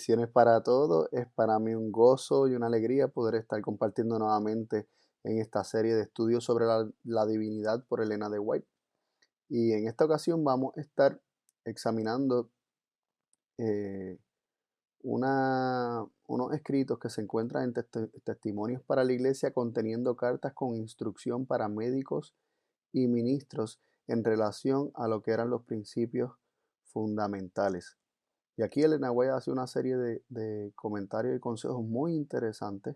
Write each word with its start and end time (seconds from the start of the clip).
Bendiciones 0.00 0.30
para 0.30 0.62
todos. 0.62 1.10
Es 1.12 1.26
para 1.34 1.58
mí 1.58 1.74
un 1.74 1.92
gozo 1.92 2.48
y 2.48 2.54
una 2.54 2.68
alegría 2.68 3.08
poder 3.08 3.34
estar 3.34 3.60
compartiendo 3.60 4.18
nuevamente 4.18 4.88
en 5.24 5.40
esta 5.40 5.62
serie 5.62 5.94
de 5.94 6.04
estudios 6.04 6.42
sobre 6.42 6.64
la, 7.04 7.26
divinidad 7.26 7.84
por 7.84 8.00
Elena 8.00 8.30
de 8.30 8.38
White. 8.38 8.66
Y 9.50 9.72
en 9.72 9.86
esta 9.86 10.06
ocasión 10.06 10.42
vamos 10.42 10.74
a 10.78 10.80
estar 10.80 11.20
examinando 11.66 12.48
eh, 13.58 14.16
una, 15.02 16.02
unos 16.26 16.54
escritos 16.54 16.98
que 16.98 17.10
se 17.10 17.20
encuentran 17.20 17.64
en 17.64 17.74
testimonios 18.24 18.80
para 18.80 19.04
la 19.04 19.12
iglesia 19.12 19.52
conteniendo 19.52 20.16
cartas 20.16 20.54
con 20.54 20.76
instrucción 20.76 21.44
para 21.44 21.68
médicos 21.68 22.34
y 22.90 23.06
ministros 23.06 23.78
en 24.06 24.24
relación 24.24 24.92
a 24.94 25.08
lo 25.08 25.20
que 25.20 25.32
eran 25.32 25.50
los 25.50 25.62
principios 25.64 26.32
fundamentales. 26.84 27.99
Y 28.60 28.62
aquí 28.62 28.82
Elena 28.82 29.10
White 29.10 29.32
hace 29.32 29.50
una 29.50 29.66
serie 29.66 29.96
de, 29.96 30.72
comentarios 30.74 31.34
y 31.34 31.40
consejos 31.40 31.82
muy 31.82 32.14
interesantes. 32.14 32.94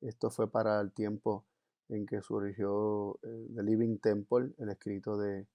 Esto 0.00 0.30
fue 0.30 0.48
para 0.48 0.80
el 0.80 0.92
tiempo 0.92 1.44
en 1.88 2.06
que 2.06 2.22
surgió 2.22 3.18
eh, 3.24 3.48
The 3.56 3.62
Living 3.64 3.98
Temple, 3.98 4.54
el 4.58 4.68
escrito 4.68 5.18
de, 5.18 5.48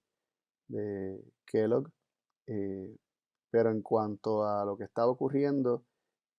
Kellogg. 1.45 1.89
Eh, 2.47 2.97
pero 3.49 3.71
en 3.71 3.81
cuanto 3.81 4.43
a 4.45 4.65
lo 4.65 4.75
que 4.75 4.83
estaba 4.83 5.07
ocurriendo 5.07 5.85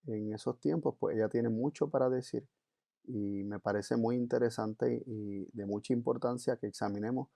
en 0.06 0.34
esos 0.34 0.60
tiempos, 0.60 0.96
pues 1.00 1.16
ella 1.16 1.30
tiene 1.30 1.48
mucho 1.48 1.88
para 1.88 2.10
decir 2.10 2.46
y 3.04 3.44
me 3.44 3.58
parece 3.60 3.96
muy 3.96 4.16
interesante 4.16 5.02
y 5.06 5.46
de 5.54 5.64
mucha 5.64 5.94
importancia 5.94 6.58
que 6.58 6.66
examinemos 6.66 7.28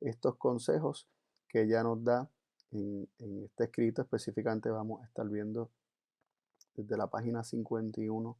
estos 0.00 0.36
consejos 0.36 1.08
que 1.48 1.62
ella 1.62 1.82
nos 1.82 2.04
da 2.04 2.30
en, 2.74 3.08
este 3.44 3.64
escrito 3.64 4.02
específicamente 4.02 4.68
vamos 4.68 5.02
a 5.02 5.06
estar 5.06 5.28
viendo 5.28 5.70
desde 6.74 6.96
la 6.96 7.06
página 7.08 7.44
51 7.44 8.36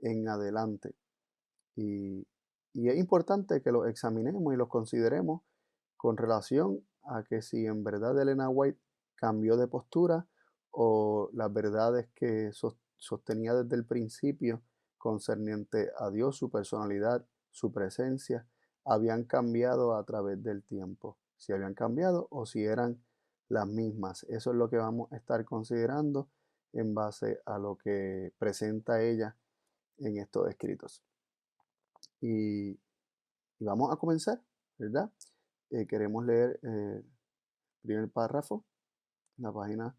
en 0.00 0.28
adelante. 0.28 0.94
Y, 1.76 2.26
es 2.74 2.96
importante 2.96 3.60
que 3.60 3.70
lo 3.70 3.86
examinemos 3.86 4.54
y 4.54 4.56
los 4.56 4.68
consideremos 4.68 5.42
con 5.98 6.16
relación 6.16 6.82
a 7.02 7.22
que 7.22 7.42
si 7.42 7.66
en 7.66 7.84
verdad 7.84 8.18
Elena 8.18 8.48
White 8.48 8.80
cambió 9.14 9.58
de 9.58 9.66
postura 9.66 10.26
o 10.70 11.28
las 11.34 11.52
verdades 11.52 12.08
que 12.14 12.50
sostenía 12.96 13.52
desde 13.52 13.76
el 13.76 13.84
principio 13.84 14.62
concerniente 14.96 15.90
a 15.98 16.10
Dios, 16.10 16.38
su 16.38 16.50
personalidad, 16.50 17.26
su 17.50 17.72
presencia, 17.72 18.46
habían 18.84 19.24
cambiado 19.24 19.94
a 19.94 20.04
través 20.04 20.42
del 20.42 20.62
tiempo. 20.62 21.18
Si 21.36 21.52
habían 21.52 21.74
cambiado 21.74 22.26
o 22.30 22.46
si 22.46 22.64
eran 22.64 23.02
las 23.48 23.66
mismas. 23.66 24.24
Eso 24.24 24.50
es 24.50 24.56
lo 24.56 24.68
que 24.68 24.76
vamos 24.76 25.12
a 25.12 25.16
estar 25.16 25.44
considerando 25.44 26.28
en 26.72 26.94
base 26.94 27.40
a 27.44 27.58
lo 27.58 27.76
que 27.76 28.32
presenta 28.38 29.02
ella 29.02 29.36
en 29.98 30.18
estos 30.18 30.48
escritos. 30.48 31.02
Y, 32.20 32.78
vamos 33.60 33.92
a 33.92 33.96
comenzar, 33.96 34.42
¿verdad? 34.78 35.10
Eh, 35.70 35.86
queremos 35.86 36.24
leer 36.24 36.58
eh, 36.62 37.02
el 37.02 37.04
primer 37.82 38.10
párrafo, 38.10 38.64
la 39.36 39.52
página 39.52 39.96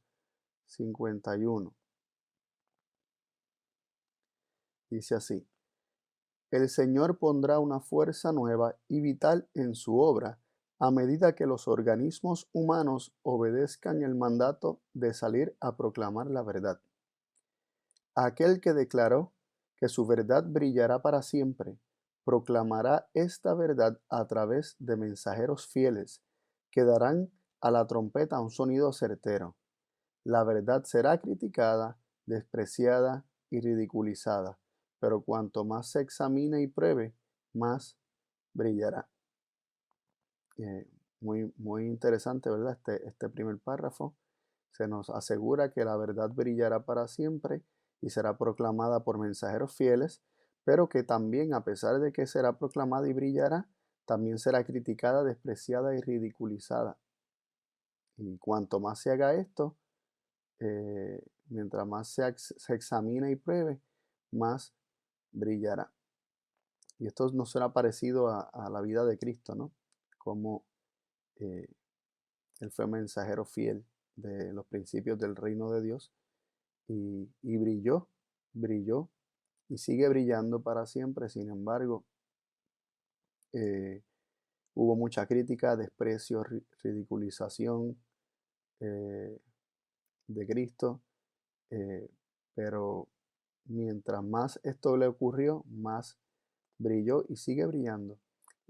51. 0.65 1.73
Dice 4.89 5.15
así, 5.15 5.47
el 6.51 6.69
Señor 6.69 7.17
pondrá 7.17 7.59
una 7.59 7.79
fuerza 7.79 8.31
nueva 8.31 8.75
y 8.87 9.01
vital 9.01 9.49
en 9.55 9.73
su 9.73 9.97
obra 9.99 10.39
a 10.79 10.91
medida 10.91 11.35
que 11.35 11.45
los 11.45 11.67
organismos 11.67 12.49
humanos 12.51 13.13
obedezcan 13.21 14.01
el 14.03 14.15
mandato 14.15 14.81
de 14.93 15.13
salir 15.13 15.55
a 15.59 15.75
proclamar 15.75 16.27
la 16.27 16.41
verdad. 16.41 16.81
Aquel 18.15 18.61
que 18.61 18.73
declaró 18.73 19.33
que 19.77 19.89
su 19.89 20.05
verdad 20.05 20.43
brillará 20.45 21.01
para 21.01 21.21
siempre, 21.21 21.77
proclamará 22.23 23.09
esta 23.13 23.53
verdad 23.53 23.99
a 24.09 24.27
través 24.27 24.75
de 24.79 24.97
mensajeros 24.97 25.67
fieles, 25.67 26.21
que 26.71 26.83
darán 26.83 27.31
a 27.61 27.71
la 27.71 27.85
trompeta 27.87 28.39
un 28.39 28.49
sonido 28.49 28.93
certero. 28.93 29.55
La 30.23 30.43
verdad 30.43 30.83
será 30.83 31.19
criticada, 31.19 31.97
despreciada 32.25 33.25
y 33.49 33.59
ridiculizada, 33.59 34.57
pero 34.99 35.21
cuanto 35.21 35.65
más 35.65 35.91
se 35.91 36.01
examine 36.01 36.61
y 36.61 36.67
pruebe, 36.67 37.13
más 37.53 37.97
brillará. 38.53 39.12
Muy, 41.19 41.53
muy 41.57 41.85
interesante, 41.85 42.49
¿verdad? 42.49 42.73
Este, 42.73 43.07
este 43.07 43.29
primer 43.29 43.57
párrafo 43.57 44.15
se 44.71 44.87
nos 44.87 45.09
asegura 45.09 45.71
que 45.71 45.85
la 45.85 45.95
verdad 45.95 46.29
brillará 46.29 46.83
para 46.83 47.07
siempre 47.07 47.63
y 48.01 48.09
será 48.09 48.37
proclamada 48.37 49.03
por 49.03 49.17
mensajeros 49.19 49.73
fieles, 49.73 50.21
pero 50.65 50.89
que 50.89 51.03
también, 51.03 51.53
a 51.53 51.63
pesar 51.63 51.99
de 51.99 52.11
que 52.11 52.27
será 52.27 52.57
proclamada 52.57 53.07
y 53.07 53.13
brillará, 53.13 53.69
también 54.05 54.39
será 54.39 54.63
criticada, 54.65 55.23
despreciada 55.23 55.95
y 55.95 56.01
ridiculizada. 56.01 56.97
Y 58.17 58.37
cuanto 58.37 58.79
más 58.79 58.99
se 58.99 59.11
haga 59.11 59.33
esto, 59.35 59.77
eh, 60.59 61.23
mientras 61.49 61.87
más 61.87 62.09
se, 62.09 62.33
se, 62.37 62.73
examine 62.73 63.31
y 63.31 63.35
pruebe, 63.35 63.79
más 64.31 64.73
brillará. 65.31 65.91
Y 66.99 67.07
esto 67.07 67.29
no 67.31 67.45
será 67.45 67.73
parecido 67.73 68.27
a, 68.27 68.41
a 68.41 68.69
la 68.69 68.81
vida 68.81 69.05
de 69.05 69.17
Cristo, 69.17 69.55
¿no? 69.55 69.71
Como 70.23 70.63
eh, 71.35 71.67
él 72.61 72.71
fue 72.71 72.87
mensajero 72.87 73.45
fiel 73.45 73.85
de 74.15 74.53
los 74.53 74.65
principios 74.67 75.19
del 75.19 75.35
reino 75.35 75.71
de 75.71 75.81
Dios 75.81 76.11
y, 76.87 77.27
brilló, 77.57 78.07
brilló 78.53 79.09
y 79.67 79.77
sigue 79.77 80.07
brillando 80.07 80.61
para 80.61 80.85
siempre. 80.85 81.29
Sin 81.29 81.49
embargo, 81.49 82.05
eh, 83.51 84.01
hubo 84.75 84.95
mucha 84.95 85.25
crítica, 85.25 85.75
desprecio, 85.75 86.43
ridiculización 86.81 87.97
eh, 88.79 89.37
de 90.27 90.47
Cristo, 90.47 91.01
pero 92.53 93.09
mientras 93.65 94.23
más 94.23 94.59
esto 94.63 94.95
le 94.95 95.07
ocurrió, 95.07 95.63
más 95.67 96.17
brilló 96.77 97.25
y 97.27 97.35
sigue 97.35 97.65
brillando. 97.65 98.19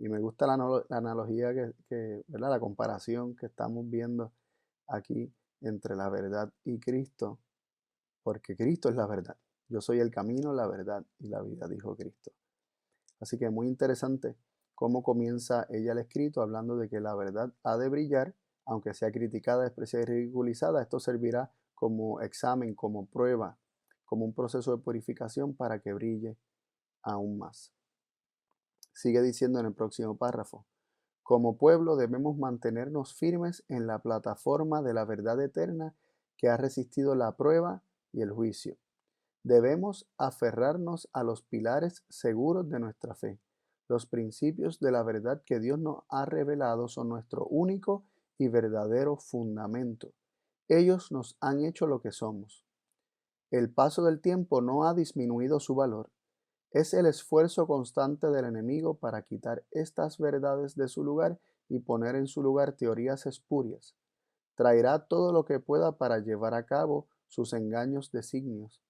Y 0.03 0.09
me 0.09 0.19
gusta 0.19 0.45
la, 0.45 0.55
analogía 0.89 1.53
que, 1.87 2.23
¿verdad? 2.27 2.49
La 2.49 2.59
comparación 2.59 3.37
que 3.37 3.45
estamos 3.45 3.89
viendo 3.89 4.33
aquí 4.89 5.33
entre 5.61 5.95
la 5.95 6.09
verdad 6.09 6.51
y 6.65 6.77
Cristo, 6.77 7.39
porque 8.21 8.57
Cristo 8.57 8.89
es 8.89 8.97
la 8.97 9.07
verdad. 9.07 9.37
Yo 9.69 9.79
soy 9.79 10.01
el 10.01 10.11
camino, 10.11 10.51
la 10.51 10.67
verdad 10.67 11.05
y 11.19 11.29
la 11.29 11.41
vida, 11.41 11.69
dijo 11.69 11.95
Cristo. 11.95 12.33
Así 13.21 13.37
que 13.37 13.49
muy 13.49 13.65
interesante 13.65 14.35
cómo 14.75 15.03
comienza 15.03 15.67
ella 15.69 15.93
el 15.93 15.99
escrito 15.99 16.41
hablando 16.41 16.75
de 16.75 16.89
que 16.89 16.99
la 16.99 17.15
verdad 17.15 17.53
ha 17.63 17.77
de 17.77 17.87
brillar, 17.87 18.35
aunque 18.65 18.93
sea 18.93 19.09
criticada, 19.09 19.63
despreciada 19.63 20.03
y 20.03 20.07
ridiculizada. 20.07 20.81
Esto 20.81 20.99
servirá 20.99 21.53
como 21.75 22.19
examen, 22.19 22.75
como 22.75 23.05
prueba, 23.05 23.57
como 24.03 24.25
un 24.25 24.33
proceso 24.33 24.75
de 24.75 24.83
purificación 24.83 25.55
para 25.55 25.79
que 25.79 25.93
brille 25.93 26.35
aún 27.03 27.37
más. 27.37 27.71
Sigue 28.93 29.21
diciendo 29.21 29.59
en 29.59 29.65
el 29.65 29.73
próximo 29.73 30.15
párrafo, 30.17 30.65
como 31.23 31.57
pueblo 31.57 31.95
debemos 31.95 32.37
mantenernos 32.37 33.13
firmes 33.13 33.63
en 33.69 33.87
la 33.87 33.99
plataforma 33.99 34.81
de 34.81 34.93
la 34.93 35.05
verdad 35.05 35.41
eterna 35.41 35.95
que 36.37 36.49
ha 36.49 36.57
resistido 36.57 37.15
la 37.15 37.35
prueba 37.37 37.81
y 38.11 38.21
el 38.21 38.31
juicio. 38.31 38.77
Debemos 39.43 40.07
aferrarnos 40.17 41.09
a 41.13 41.23
los 41.23 41.41
pilares 41.41 42.03
seguros 42.09 42.69
de 42.69 42.79
nuestra 42.79 43.15
fe. 43.15 43.39
Los 43.87 44.05
principios 44.05 44.79
de 44.79 44.91
la 44.91 45.03
verdad 45.03 45.41
que 45.45 45.59
Dios 45.59 45.79
nos 45.79 46.03
ha 46.09 46.25
revelado 46.25 46.87
son 46.87 47.09
nuestro 47.09 47.45
único 47.45 48.03
y 48.37 48.47
verdadero 48.47 49.17
fundamento. 49.17 50.13
Ellos 50.67 51.11
nos 51.11 51.37
han 51.39 51.63
hecho 51.63 51.87
lo 51.87 52.01
que 52.01 52.11
somos. 52.11 52.65
El 53.51 53.69
paso 53.69 54.03
del 54.03 54.21
tiempo 54.21 54.61
no 54.61 54.85
ha 54.85 54.93
disminuido 54.93 55.59
su 55.59 55.75
valor. 55.75 56.09
Es 56.73 56.95
el 56.95 57.05
esfuerzo 57.05 57.67
constante 57.67 58.31
del 58.31 58.45
enemigo 58.45 58.95
para 58.95 59.21
quitar 59.21 59.63
estas 59.69 60.17
verdades 60.17 60.75
de 60.75 60.87
su 60.87 61.03
lugar 61.03 61.37
y 61.69 61.77
poner 61.79 62.15
en 62.15 62.25
su 62.25 62.41
lugar 62.41 62.73
teorías 62.73 63.27
espurias. 63.27 63.95
Traerá 64.55 65.05
todo 65.05 65.31
lo 65.31 65.45
que 65.45 65.59
pueda 65.59 65.91
para 65.97 66.17
llevar 66.17 66.55
a 66.55 66.65
cabo 66.65 67.07
sus 67.27 67.53
engaños 67.53 68.11
designios, 68.11 68.81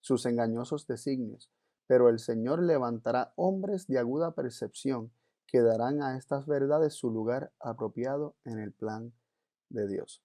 sus 0.00 0.24
engañosos 0.24 0.86
designios, 0.86 1.50
pero 1.88 2.08
el 2.08 2.20
Señor 2.20 2.62
levantará 2.62 3.32
hombres 3.34 3.88
de 3.88 3.98
aguda 3.98 4.36
percepción 4.36 5.10
que 5.48 5.62
darán 5.62 6.02
a 6.02 6.16
estas 6.16 6.46
verdades 6.46 6.94
su 6.94 7.10
lugar 7.10 7.50
apropiado 7.58 8.36
en 8.44 8.60
el 8.60 8.72
plan 8.72 9.12
de 9.68 9.88
Dios. 9.88 10.22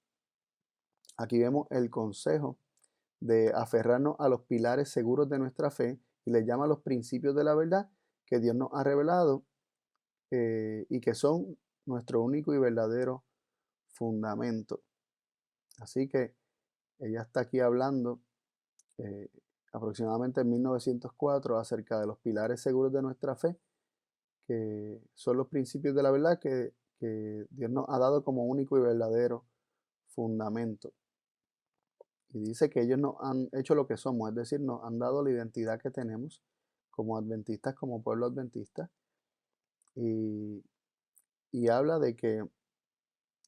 Aquí 1.17 1.39
vemos 1.39 1.65
el 1.71 1.89
consejo 1.89 2.57
de 3.19 3.51
aferrarnos 3.55 4.15
a 4.19 4.29
los 4.29 4.41
pilares 4.41 4.89
seguros 4.89 5.29
de 5.29 5.39
nuestra 5.39 5.71
fe 5.71 5.99
y 6.25 6.31
le 6.31 6.45
llama 6.45 6.67
los 6.67 6.81
principios 6.81 7.35
de 7.35 7.43
la 7.43 7.55
verdad 7.55 7.89
que 8.25 8.39
Dios 8.39 8.55
nos 8.55 8.69
ha 8.73 8.83
revelado 8.83 9.43
eh, 10.31 10.85
y 10.89 11.01
que 11.01 11.13
son 11.13 11.57
nuestro 11.85 12.21
único 12.21 12.53
y 12.53 12.59
verdadero 12.59 13.23
fundamento. 13.87 14.81
Así 15.79 16.07
que 16.07 16.35
ella 16.99 17.23
está 17.23 17.41
aquí 17.41 17.59
hablando 17.59 18.21
eh, 18.97 19.29
aproximadamente 19.73 20.41
en 20.41 20.49
1904 20.49 21.57
acerca 21.57 21.99
de 21.99 22.07
los 22.07 22.19
pilares 22.19 22.61
seguros 22.61 22.93
de 22.93 23.01
nuestra 23.01 23.35
fe, 23.35 23.57
que 24.47 25.01
son 25.15 25.37
los 25.37 25.47
principios 25.47 25.95
de 25.95 26.03
la 26.03 26.11
verdad 26.11 26.39
que, 26.39 26.73
que 26.99 27.45
Dios 27.49 27.71
nos 27.71 27.85
ha 27.89 27.97
dado 27.97 28.23
como 28.23 28.45
único 28.45 28.77
y 28.77 28.81
verdadero 28.81 29.45
fundamento. 30.07 30.93
Y 32.33 32.39
dice 32.39 32.69
que 32.69 32.81
ellos 32.81 32.97
nos 32.97 33.15
han 33.21 33.49
hecho 33.51 33.75
lo 33.75 33.87
que 33.87 33.97
somos, 33.97 34.29
es 34.29 34.35
decir, 34.35 34.61
nos 34.61 34.83
han 34.83 34.99
dado 34.99 35.23
la 35.23 35.31
identidad 35.31 35.79
que 35.79 35.91
tenemos 35.91 36.41
como 36.89 37.17
adventistas, 37.17 37.75
como 37.75 38.01
pueblo 38.01 38.27
adventista. 38.27 38.89
Y, 39.95 40.63
y 41.51 41.67
habla 41.67 41.99
de 41.99 42.15
que, 42.15 42.45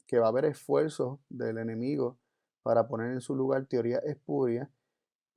que 0.07 0.19
va 0.19 0.25
a 0.25 0.29
haber 0.29 0.45
esfuerzos 0.45 1.19
del 1.29 1.57
enemigo 1.57 2.17
para 2.61 2.87
poner 2.87 3.11
en 3.11 3.21
su 3.21 3.35
lugar 3.35 3.65
teoría 3.65 3.99
espuria 3.99 4.69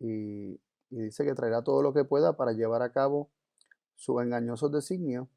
y, 0.01 0.61
y 0.91 1.03
dice 1.03 1.25
que 1.25 1.35
traerá 1.35 1.63
todo 1.63 1.83
lo 1.83 1.93
que 1.93 2.05
pueda 2.05 2.37
para 2.37 2.53
llevar 2.53 2.83
a 2.83 2.93
cabo 2.93 3.31
sus 3.95 4.23
engañosos 4.23 4.73
designios, 4.73 5.29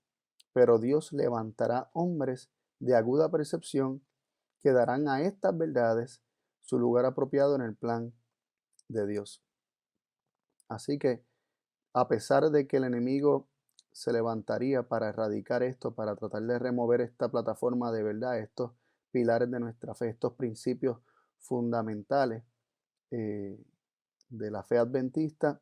pero 0.54 0.80
Dios 0.80 1.14
levantará 1.14 1.90
hombres 1.94 2.50
de 2.80 2.96
aguda 2.96 3.30
percepción 3.30 4.02
que 4.62 4.72
darán 4.72 5.08
a 5.08 5.22
estas 5.22 5.58
verdades 5.58 6.22
su 6.70 6.78
lugar 6.78 7.06
apropiado 7.06 7.56
en 7.56 7.62
el 7.62 7.76
plan 7.76 8.14
de 8.90 9.08
Dios. 9.08 9.44
Así 10.68 11.00
que, 11.00 11.24
a 11.96 12.08
pesar 12.08 12.52
de 12.52 12.68
que 12.68 12.78
el 12.78 12.84
enemigo 12.84 13.50
se 13.92 14.14
levantaría 14.14 14.84
para 14.84 15.10
erradicar 15.10 15.64
esto, 15.64 15.96
para 15.96 16.16
tratar 16.16 16.44
de 16.44 16.60
remover 16.60 17.02
esta 17.02 17.28
plataforma 17.28 17.92
de 17.92 18.04
verdad, 18.04 18.38
estos 18.38 18.74
pilares 19.10 19.50
de 19.50 19.60
nuestra 19.60 19.96
fe, 19.96 20.10
estos 20.10 20.34
principios 20.34 21.00
fundamentales 21.40 22.44
eh, 23.10 23.60
de 24.30 24.52
la 24.52 24.62
fe 24.62 24.78
adventista, 24.78 25.60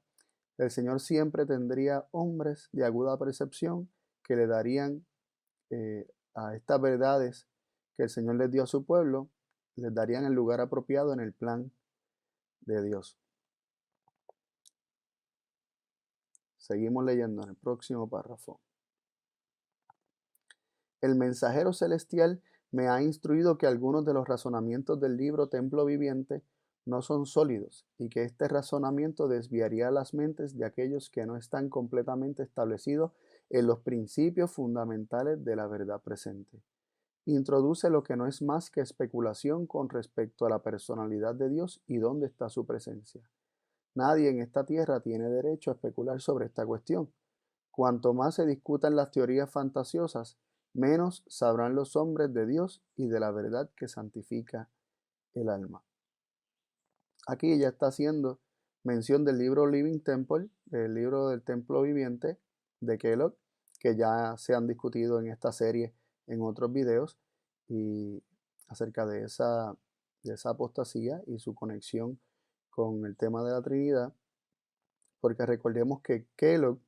el 0.58 0.72
Señor 0.72 1.00
siempre 1.00 1.46
tendría 1.46 2.06
hombres 2.12 2.68
de 2.74 2.84
aguda 2.84 3.18
percepción 3.18 3.90
que 4.26 4.36
le 4.36 4.46
darían 4.46 5.06
eh, 5.70 6.06
a 6.36 6.54
estas 6.54 6.82
verdades 6.82 7.48
que 7.96 8.04
el 8.04 8.10
Señor 8.10 8.36
les 8.36 8.52
dio 8.52 8.64
a 8.64 8.68
su 8.68 8.86
pueblo, 8.86 9.30
les 9.78 9.94
darían 9.94 10.26
el 10.26 10.34
lugar 10.34 10.60
apropiado 10.60 11.14
en 11.14 11.20
el 11.20 11.34
plan 11.34 11.72
de 12.62 12.82
Dios. 12.82 13.18
Seguimos 16.58 17.06
leyendo 17.06 17.44
en 17.44 17.50
el 17.50 17.56
próximo 17.56 18.10
párrafo. 18.10 18.60
El 21.00 21.16
mensajero 21.16 21.74
celestial 21.74 22.42
me 22.72 22.90
ha 22.90 23.02
instruido 23.02 23.58
que 23.58 23.68
algunos 23.68 24.04
de 24.04 24.14
los 24.14 24.28
razonamientos 24.28 25.00
del 25.00 25.16
libro 25.16 25.48
Templo 25.48 25.86
Viviente 25.86 26.42
no 26.86 27.02
son 27.02 27.26
sólidos 27.26 27.86
y 27.98 28.10
que 28.10 28.24
este 28.24 28.48
razonamiento 28.48 29.28
desviaría 29.28 29.92
las 29.92 30.14
mentes 30.14 30.58
de 30.58 30.66
aquellos 30.66 31.10
que 31.10 31.26
no 31.26 31.38
están 31.38 31.70
completamente 31.70 32.44
establecidos 32.44 33.12
en 33.50 33.68
los 33.68 33.80
principios 33.80 34.52
fundamentales 34.52 35.44
de 35.46 35.56
la 35.56 35.68
verdad 35.68 36.02
presente 36.02 36.62
introduce 37.34 37.90
lo 37.90 38.04
que 38.04 38.16
no 38.16 38.26
es 38.26 38.42
más 38.42 38.72
que 38.72 38.82
especulación 38.82 39.68
con 39.68 39.90
respecto 39.90 40.46
a 40.46 40.50
la 40.50 40.60
personalidad 40.60 41.36
de 41.36 41.50
Dios 41.50 41.82
y 41.86 41.98
dónde 41.98 42.28
está 42.28 42.50
su 42.50 42.66
presencia. 42.66 43.22
Nadie 43.96 44.30
en 44.30 44.42
esta 44.42 44.66
tierra 44.66 45.02
tiene 45.02 45.30
derecho 45.30 45.72
a 45.72 45.74
especular 45.74 46.22
sobre 46.22 46.46
esta 46.46 46.66
cuestión. 46.66 47.12
Cuanto 47.72 48.14
más 48.14 48.36
se 48.36 48.46
discutan 48.46 48.96
las 48.96 49.12
teorías 49.12 49.52
fantasiosas, 49.52 50.38
menos 50.74 51.24
sabrán 51.28 51.76
los 51.76 51.96
hombres 51.96 52.34
de 52.34 52.46
Dios 52.46 52.82
y 52.96 53.08
de 53.08 53.20
la 53.20 53.32
verdad 53.32 53.70
que 53.76 53.88
santifica 53.88 54.70
el 55.34 55.50
alma. 55.50 55.84
Aquí 57.28 57.58
ya 57.60 57.70
está 57.70 57.88
haciendo 57.88 58.40
mención 58.84 59.26
del 59.26 59.38
libro 59.38 59.68
Living 59.68 60.00
Temple, 60.00 60.50
del 60.66 60.94
libro 60.94 61.28
del 61.28 61.42
templo 61.42 61.82
viviente 61.82 62.40
de 62.80 62.98
Kellogg, 62.98 63.36
que 63.80 63.98
ya 63.98 64.36
se 64.38 64.56
han 64.56 64.66
discutido 64.66 65.20
en 65.20 65.28
esta 65.28 65.52
serie 65.52 65.94
en 66.28 66.42
otros 66.42 66.72
videos 66.72 67.18
y 67.68 68.24
acerca 68.68 69.06
de 69.06 69.24
esa, 69.24 69.76
de 70.24 70.34
esa 70.34 70.52
apostasía 70.52 71.22
y 71.28 71.40
su 71.40 71.56
conexión 71.56 72.20
con 72.70 73.06
el 73.06 73.16
tema 73.18 73.44
de 73.44 73.52
la 73.52 73.62
Trinidad, 73.62 74.14
porque 75.20 75.46
recordemos 75.46 76.02
que 76.02 76.28
Kellogg, 76.36 76.80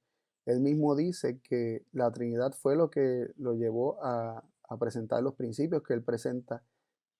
él 0.45 0.62
mismo 0.62 0.95
dice 0.95 1.39
que 1.41 1.83
la 1.91 2.12
Trinidad 2.12 2.53
fue 2.53 2.75
lo 2.75 2.89
que 2.89 3.31
lo 3.38 3.53
llevó 3.53 3.97
a, 4.03 4.44
presentar 4.80 5.24
los 5.24 5.33
principios 5.33 5.81
que 5.81 5.95
él 5.95 6.03
presenta 6.03 6.63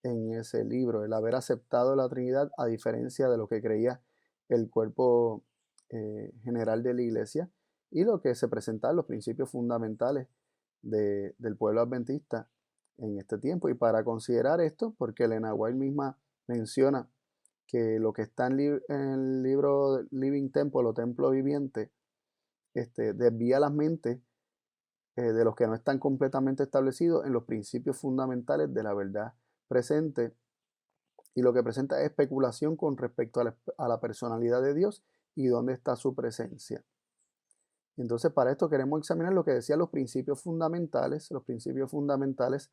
en 0.04 0.34
ese 0.34 0.64
libro, 0.64 1.04
el 1.04 1.12
haber 1.12 1.34
aceptado 1.34 1.96
la 1.96 2.08
Trinidad 2.08 2.48
a 2.56 2.66
diferencia 2.66 3.28
de 3.28 3.36
lo 3.36 3.48
que 3.48 3.60
creía 3.60 4.00
el 4.48 4.70
cuerpo 4.70 5.42
eh, 5.88 6.32
general 6.44 6.84
de 6.84 6.94
la 6.94 7.02
iglesia 7.02 7.50
y 7.90 8.04
lo 8.04 8.20
que 8.20 8.36
se 8.36 8.46
presenta 8.46 8.92
los 8.92 9.06
principios 9.06 9.50
fundamentales 9.50 10.28
del 10.82 11.56
pueblo 11.56 11.80
adventista 11.80 12.48
en 12.98 13.18
este 13.18 13.38
tiempo. 13.38 13.68
Y 13.68 13.74
para 13.74 14.04
considerar 14.04 14.60
esto, 14.60 14.94
porque 14.98 15.24
Elena 15.24 15.54
White 15.54 15.78
misma 15.78 16.18
menciona 16.46 17.08
que 17.66 17.98
lo 18.00 18.12
que 18.12 18.22
está 18.22 18.48
en, 18.48 18.58
el 18.88 19.42
libro 19.42 20.02
Living 20.10 20.50
Temple 20.50 20.86
o 20.86 20.94
Templo 20.94 21.30
Viviente 21.30 21.90
este, 22.74 23.12
desvía 23.12 23.60
las 23.60 23.72
mentes 23.72 24.18
eh, 25.16 25.22
de 25.22 25.44
los 25.44 25.54
que 25.54 25.66
no 25.66 25.74
están 25.74 25.98
completamente 25.98 26.64
establecidos 26.64 27.24
en 27.26 27.32
los 27.32 27.44
principios 27.44 27.96
fundamentales 27.96 28.72
de 28.74 28.82
la 28.82 28.92
verdad 28.94 29.34
presente 29.68 30.34
y 31.34 31.42
lo 31.42 31.52
que 31.52 31.62
presenta 31.62 32.00
es 32.00 32.06
especulación 32.06 32.76
con 32.76 32.96
respecto 32.96 33.40
a 33.40 33.88
la 33.88 34.00
personalidad 34.00 34.62
de 34.62 34.74
Dios 34.74 35.04
y 35.36 35.46
dónde 35.46 35.72
está 35.72 35.94
su 35.94 36.14
presencia. 36.14 36.84
Entonces, 37.96 38.32
para 38.32 38.50
esto 38.50 38.68
queremos 38.68 39.00
examinar 39.00 39.32
lo 39.32 39.44
que 39.44 39.52
decían 39.52 39.78
los 39.78 39.90
principios 39.90 40.42
fundamentales. 40.42 41.30
Los 41.30 41.44
principios 41.44 41.90
fundamentales 41.90 42.70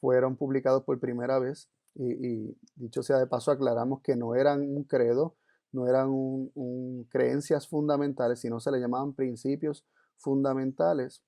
fueron 0.00 0.36
publicados 0.36 0.84
por 0.84 0.98
primera 1.00 1.38
vez 1.38 1.70
y, 1.94 2.56
dicho 2.76 3.02
sea 3.02 3.18
de 3.18 3.26
paso, 3.26 3.50
aclaramos 3.50 4.00
que 4.02 4.14
no 4.14 4.34
eran 4.34 4.60
un 4.60 4.84
credo, 4.84 5.36
no 5.72 5.88
eran 5.88 6.08
un, 6.10 7.06
creencias 7.10 7.66
fundamentales, 7.66 8.40
sino 8.40 8.60
se 8.60 8.70
le 8.70 8.80
llamaban 8.80 9.14
principios 9.14 9.84
fundamentales 10.16 11.22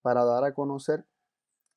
para 0.00 0.24
dar 0.24 0.44
a 0.44 0.54
conocer 0.54 1.04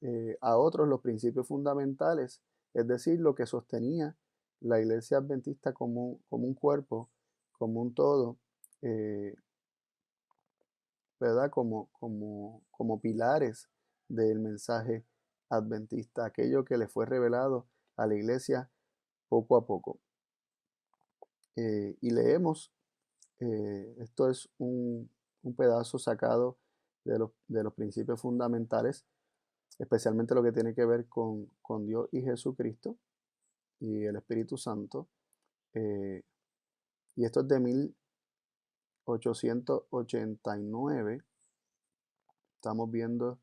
eh, 0.02 0.38
a 0.40 0.58
otros 0.58 0.88
los 0.88 1.02
principios 1.02 1.48
fundamentales, 1.48 2.42
es 2.74 2.88
decir, 2.88 3.20
lo 3.20 3.36
que 3.36 3.46
sostenía 3.46 4.16
la 4.62 4.80
iglesia 4.80 5.18
adventista 5.18 5.74
como, 5.74 6.20
como 6.30 6.48
un 6.48 6.54
cuerpo, 6.54 7.10
como 7.58 7.82
un 7.82 7.94
todo, 7.94 8.38
eh, 8.82 9.34
¿verdad? 11.20 11.50
Como, 11.50 11.90
como, 11.94 12.64
como 12.72 13.00
pilares 13.00 13.70
del 14.08 14.40
mensaje 14.40 15.06
adventista, 15.50 16.26
aquello 16.26 16.66
que 16.66 16.78
le 16.78 16.88
fue 16.88 17.06
revelado 17.06 17.68
a 17.98 18.08
la 18.08 18.16
iglesia 18.16 18.70
poco 19.28 19.58
a 19.58 19.66
poco. 19.66 20.00
Eh, 21.56 21.98
y 22.02 22.12
leemos, 22.12 22.72
eh, 23.40 23.96
esto 24.00 24.30
es 24.30 24.50
un, 24.58 25.10
pedazo 25.58 25.98
sacado 25.98 26.58
de 27.04 27.18
los, 27.18 27.32
de 27.48 27.64
los, 27.64 27.74
principios 27.74 28.22
fundamentales, 28.22 29.06
especialmente 29.80 30.36
lo 30.36 30.44
que 30.44 30.52
tiene 30.52 30.76
que 30.76 30.86
ver 30.86 31.08
con, 31.08 31.48
con 31.62 31.86
Dios 31.88 32.08
y 32.12 32.22
Jesucristo 32.22 32.98
y 33.80 34.06
el 34.06 34.16
Espíritu 34.16 34.58
Santo. 34.58 35.08
Eh, 35.74 36.24
y 37.16 37.26
esto 37.26 37.42
es 37.42 37.48
de 37.48 37.60
1889. 39.10 41.24
Estamos 42.56 42.90
viendo 42.92 43.40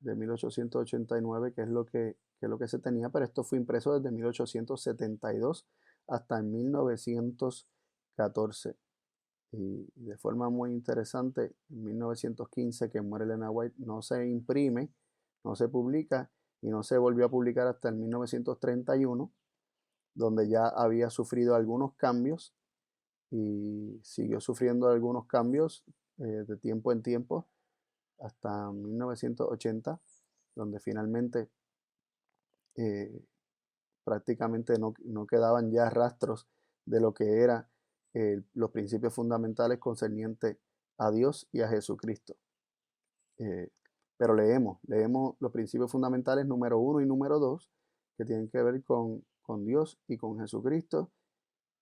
de 0.00 0.16
1889, 0.16 1.52
que 1.52 1.62
es 1.62 1.68
lo 1.68 1.86
que, 1.86 2.16
es 2.40 2.48
lo 2.48 2.58
que 2.58 2.66
se 2.68 2.78
tenía, 2.78 3.10
pero 3.10 3.24
esto 3.24 3.42
fue 3.44 3.58
impreso 3.58 3.98
desde 3.98 4.10
1872 4.10 5.66
hasta 6.08 6.42
1914. 6.42 8.76
Y 9.52 9.86
de 9.94 10.16
forma 10.16 10.48
muy 10.48 10.72
interesante, 10.72 11.54
en 11.68 11.84
1915 11.84 12.90
que 12.90 13.02
muere 13.02 13.26
Elena 13.26 13.50
White, 13.50 13.76
no 13.78 14.02
se 14.02 14.26
imprime, 14.26 14.90
no 15.44 15.54
se 15.56 15.68
publica 15.68 16.30
y 16.62 16.70
no 16.70 16.82
se 16.82 16.96
volvió 16.96 17.26
a 17.26 17.30
publicar 17.30 17.66
hasta 17.66 17.90
el 17.90 17.96
1931, 17.96 19.30
donde 20.14 20.48
ya 20.48 20.68
había 20.68 21.10
sufrido 21.10 21.54
algunos 21.54 21.94
cambios 21.96 22.54
y 23.32 23.98
siguió 24.02 24.40
sufriendo 24.40 24.88
algunos 24.88 25.26
cambios 25.26 25.84
eh, 26.18 26.44
de 26.46 26.56
tiempo 26.58 26.92
en 26.92 27.02
tiempo 27.02 27.48
hasta 28.20 28.70
1980, 28.70 29.98
donde 30.54 30.78
finalmente 30.78 31.48
eh, 32.76 33.24
prácticamente 34.04 34.74
no, 34.78 34.94
quedaban 35.26 35.72
ya 35.72 35.88
rastros 35.88 36.46
de 36.84 37.00
lo 37.00 37.14
que 37.14 37.40
eran 37.40 37.66
eh, 38.12 38.42
los 38.52 38.70
principios 38.70 39.14
fundamentales 39.14 39.78
concernientes 39.78 40.58
a 40.98 41.10
Dios 41.10 41.48
y 41.52 41.62
a 41.62 41.68
Jesucristo. 41.68 42.36
Pero 44.18 44.34
leemos, 44.36 44.78
leemos 44.86 45.34
los 45.40 45.50
principios 45.50 45.90
fundamentales 45.90 46.46
número 46.46 46.78
uno 46.78 47.00
y 47.00 47.06
número 47.06 47.40
dos, 47.40 47.68
que 48.16 48.24
tienen 48.24 48.48
que 48.48 48.62
ver 48.62 48.84
con, 48.84 49.24
con 49.40 49.64
Dios 49.64 49.98
y 50.06 50.16
con 50.16 50.38
Jesucristo, 50.38 51.10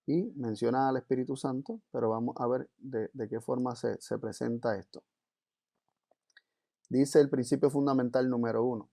y 0.07 0.33
menciona 0.37 0.89
al 0.89 0.97
Espíritu 0.97 1.37
Santo, 1.37 1.81
pero 1.91 2.11
vamos 2.11 2.35
a 2.39 2.47
ver 2.47 2.69
de, 2.79 3.11
qué 3.29 3.41
forma 3.41 3.75
se, 3.77 4.19
presenta 4.19 4.77
esto. 4.77 5.03
Dice 6.89 7.21
el 7.21 7.31
principio 7.31 7.71
fundamental 7.71 8.29
número 8.29 8.65
uno, 8.65 8.91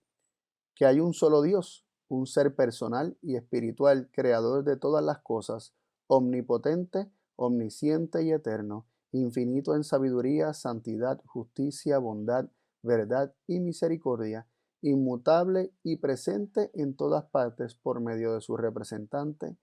que 0.74 0.86
hay 0.86 1.00
un 1.00 1.14
solo 1.14 1.42
Dios, 1.42 1.86
un 2.08 2.26
ser 2.26 2.54
personal 2.54 3.18
y 3.20 3.36
espiritual, 3.36 4.08
creador 4.12 4.64
de 4.64 4.76
todas 4.76 5.04
las 5.04 5.18
cosas, 5.18 5.74
omnipotente, 6.06 7.10
omnisciente 7.36 8.22
y 8.22 8.32
eterno, 8.32 8.86
infinito 9.12 9.74
en 9.74 9.84
sabiduría, 9.84 10.54
santidad, 10.54 11.20
justicia, 11.26 11.98
bondad, 11.98 12.48
verdad 12.82 13.34
y 13.46 13.60
misericordia, 13.60 14.46
inmutable 14.80 15.72
y 15.82 15.96
presente 15.96 16.70
en 16.74 16.94
todas 16.94 17.24
partes 17.24 17.74
por 17.74 18.00
medio 18.00 18.34
de 18.34 18.40
su 18.40 18.56
representante, 18.56 19.56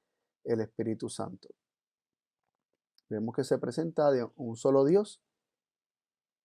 el 0.45 0.61
Espíritu 0.61 1.09
Santo. 1.09 1.49
Vemos 3.09 3.35
que 3.35 3.43
se 3.43 3.57
presenta 3.57 4.11
de 4.11 4.27
un 4.35 4.55
solo 4.55 4.85
Dios 4.85 5.21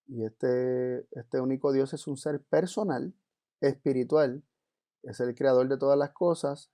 y 0.07 0.25
este, 0.25 1.07
este 1.12 1.40
único 1.40 1.73
Dios 1.73 1.95
es 1.95 2.07
un 2.07 2.16
ser 2.16 2.42
personal, 2.42 3.14
espiritual, 3.61 4.42
es 5.02 5.21
el 5.21 5.35
creador 5.35 5.69
de 5.69 5.78
todas 5.78 5.99
las 5.99 6.11
cosas. 6.11 6.71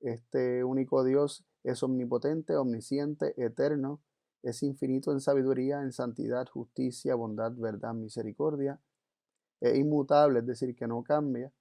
Este 0.00 0.64
único 0.64 1.04
Dios 1.04 1.44
es 1.64 1.82
omnipotente, 1.82 2.56
omnisciente, 2.56 3.34
eterno, 3.36 4.00
es 4.42 4.62
infinito 4.62 5.12
en 5.12 5.20
sabiduría, 5.20 5.82
en 5.82 5.92
santidad, 5.92 6.48
justicia, 6.48 7.14
bondad, 7.14 7.52
verdad, 7.52 7.94
misericordia. 7.94 8.80
Es 9.60 9.76
inmutable, 9.76 10.40
es 10.40 10.46
decir, 10.46 10.74
que 10.74 10.86
no 10.86 11.02
cambia 11.02 11.52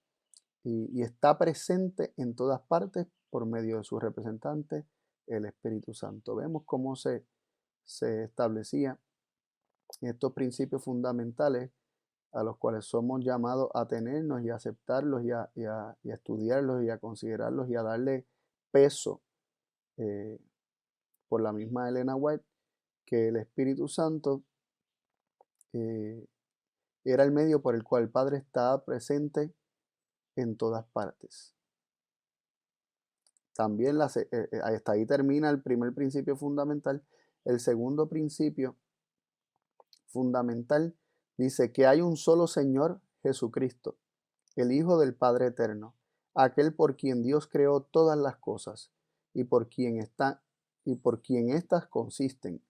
y, 0.64 1.02
está 1.02 1.38
presente 1.38 2.14
en 2.18 2.36
todas 2.36 2.62
partes 2.62 3.08
por 3.30 3.46
medio 3.46 3.78
de 3.78 3.84
su 3.84 4.00
representante, 4.00 4.86
el 5.28 5.46
Espíritu 5.46 5.94
Santo. 5.94 6.36
Vemos 6.36 6.64
cómo 6.66 6.96
se, 6.96 7.26
se 7.86 8.24
establecía 8.24 9.00
estos 10.02 10.34
principios 10.34 10.84
fundamentales 10.84 11.72
a 12.34 12.44
los 12.44 12.58
cuales 12.58 12.86
somos 12.86 13.24
llamados 13.24 13.70
a 13.74 13.88
tenernos 13.88 14.44
y 14.44 14.50
a 14.50 14.56
aceptarlos 14.56 15.24
y 15.24 15.32
a, 15.32 15.98
estudiarlos 16.04 16.84
y 16.84 16.90
a 16.90 16.98
considerarlos 16.98 17.70
y 17.70 17.76
a 17.76 17.84
darle 17.84 18.26
peso 18.72 19.22
eh, 19.98 20.40
por 21.30 21.42
la 21.42 21.52
misma 21.52 21.90
Elena 21.90 22.16
White, 22.16 22.44
que 23.06 23.30
el 23.30 23.38
Espíritu 23.38 23.88
Santo 23.88 24.44
eh, 25.74 26.28
era 27.04 27.24
el 27.24 27.32
medio 27.32 27.62
por 27.62 27.76
el 27.76 27.84
cual 27.84 28.04
el 28.04 28.10
Padre 28.10 28.38
estaba 28.38 28.84
presente 28.84 29.54
en 30.36 30.58
todas 30.58 30.86
partes. 30.88 31.57
También 33.58 34.00
eh, 34.00 34.28
eh, 34.32 34.62
hasta 34.64 34.94
ahí 34.94 35.06
termina 35.06 35.50
el 35.50 35.62
primer 35.62 35.94
principio 35.94 36.38
fundamental. 36.38 37.04
El 37.44 37.60
segundo 37.60 38.08
principio 38.08 38.78
fundamental 40.06 40.96
dice 41.38 41.74
que 41.74 41.86
hay 41.86 42.02
un 42.02 42.16
solo 42.16 42.48
Señor 42.48 43.02
Jesucristo, 43.24 43.98
el 44.56 44.72
Hijo 44.72 44.98
del 44.98 45.14
Padre 45.14 45.48
Eterno, 45.48 45.96
aquel 46.36 46.74
por 46.74 46.96
quien 46.96 47.24
Dios 47.24 47.48
creó 47.48 47.82
todas 47.82 48.18
las 48.18 48.38
cosas 48.38 48.92
y 49.34 49.44
por 49.44 49.68
quien 49.68 49.98
está 49.98 50.42
y 50.86 50.96
por 50.96 51.22
quien 51.22 51.50
éstas 51.50 51.88
consisten, 51.88 52.62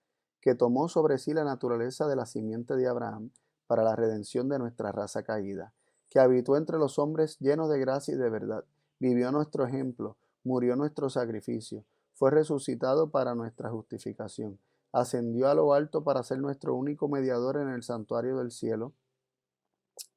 que 0.41 0.55
tomó 0.55 0.87
sobre 0.87 1.17
sí 1.19 1.33
la 1.33 1.43
naturaleza 1.43 2.07
de 2.07 2.15
la 2.15 2.25
simiente 2.25 2.75
de 2.75 2.87
Abraham 2.87 3.31
para 3.67 3.83
la 3.83 3.95
redención 3.95 4.49
de 4.49 4.57
nuestra 4.57 4.91
raza 4.91 5.23
caída 5.23 5.73
que 6.09 6.19
habitó 6.19 6.55
entre 6.55 6.77
los 6.77 6.99
hombres 6.99 7.37
lleno 7.39 7.67
de 7.67 7.79
gracia 7.79 8.13
y 8.13 8.17
de 8.17 8.29
verdad, 8.29 8.63
vivió 8.99 9.31
nuestro 9.31 9.65
ejemplo, 9.65 10.17
murió 10.47 10.75
nuestro 10.75 11.09
sacrificio, 11.09 11.83
fue 12.13 12.31
resucitado 12.31 13.11
para 13.11 13.35
nuestra 13.35 13.69
justificación, 13.69 14.59
ascendió 14.91 15.49
a 15.49 15.53
lo 15.53 15.73
alto 15.73 16.03
para 16.03 16.23
ser 16.23 16.39
nuestro 16.39 16.73
único 16.73 17.07
mediador 17.07 17.57
en 17.57 17.69
el 17.69 17.83
santuario 17.83 18.37
del 18.37 18.51
cielo, 18.51 18.93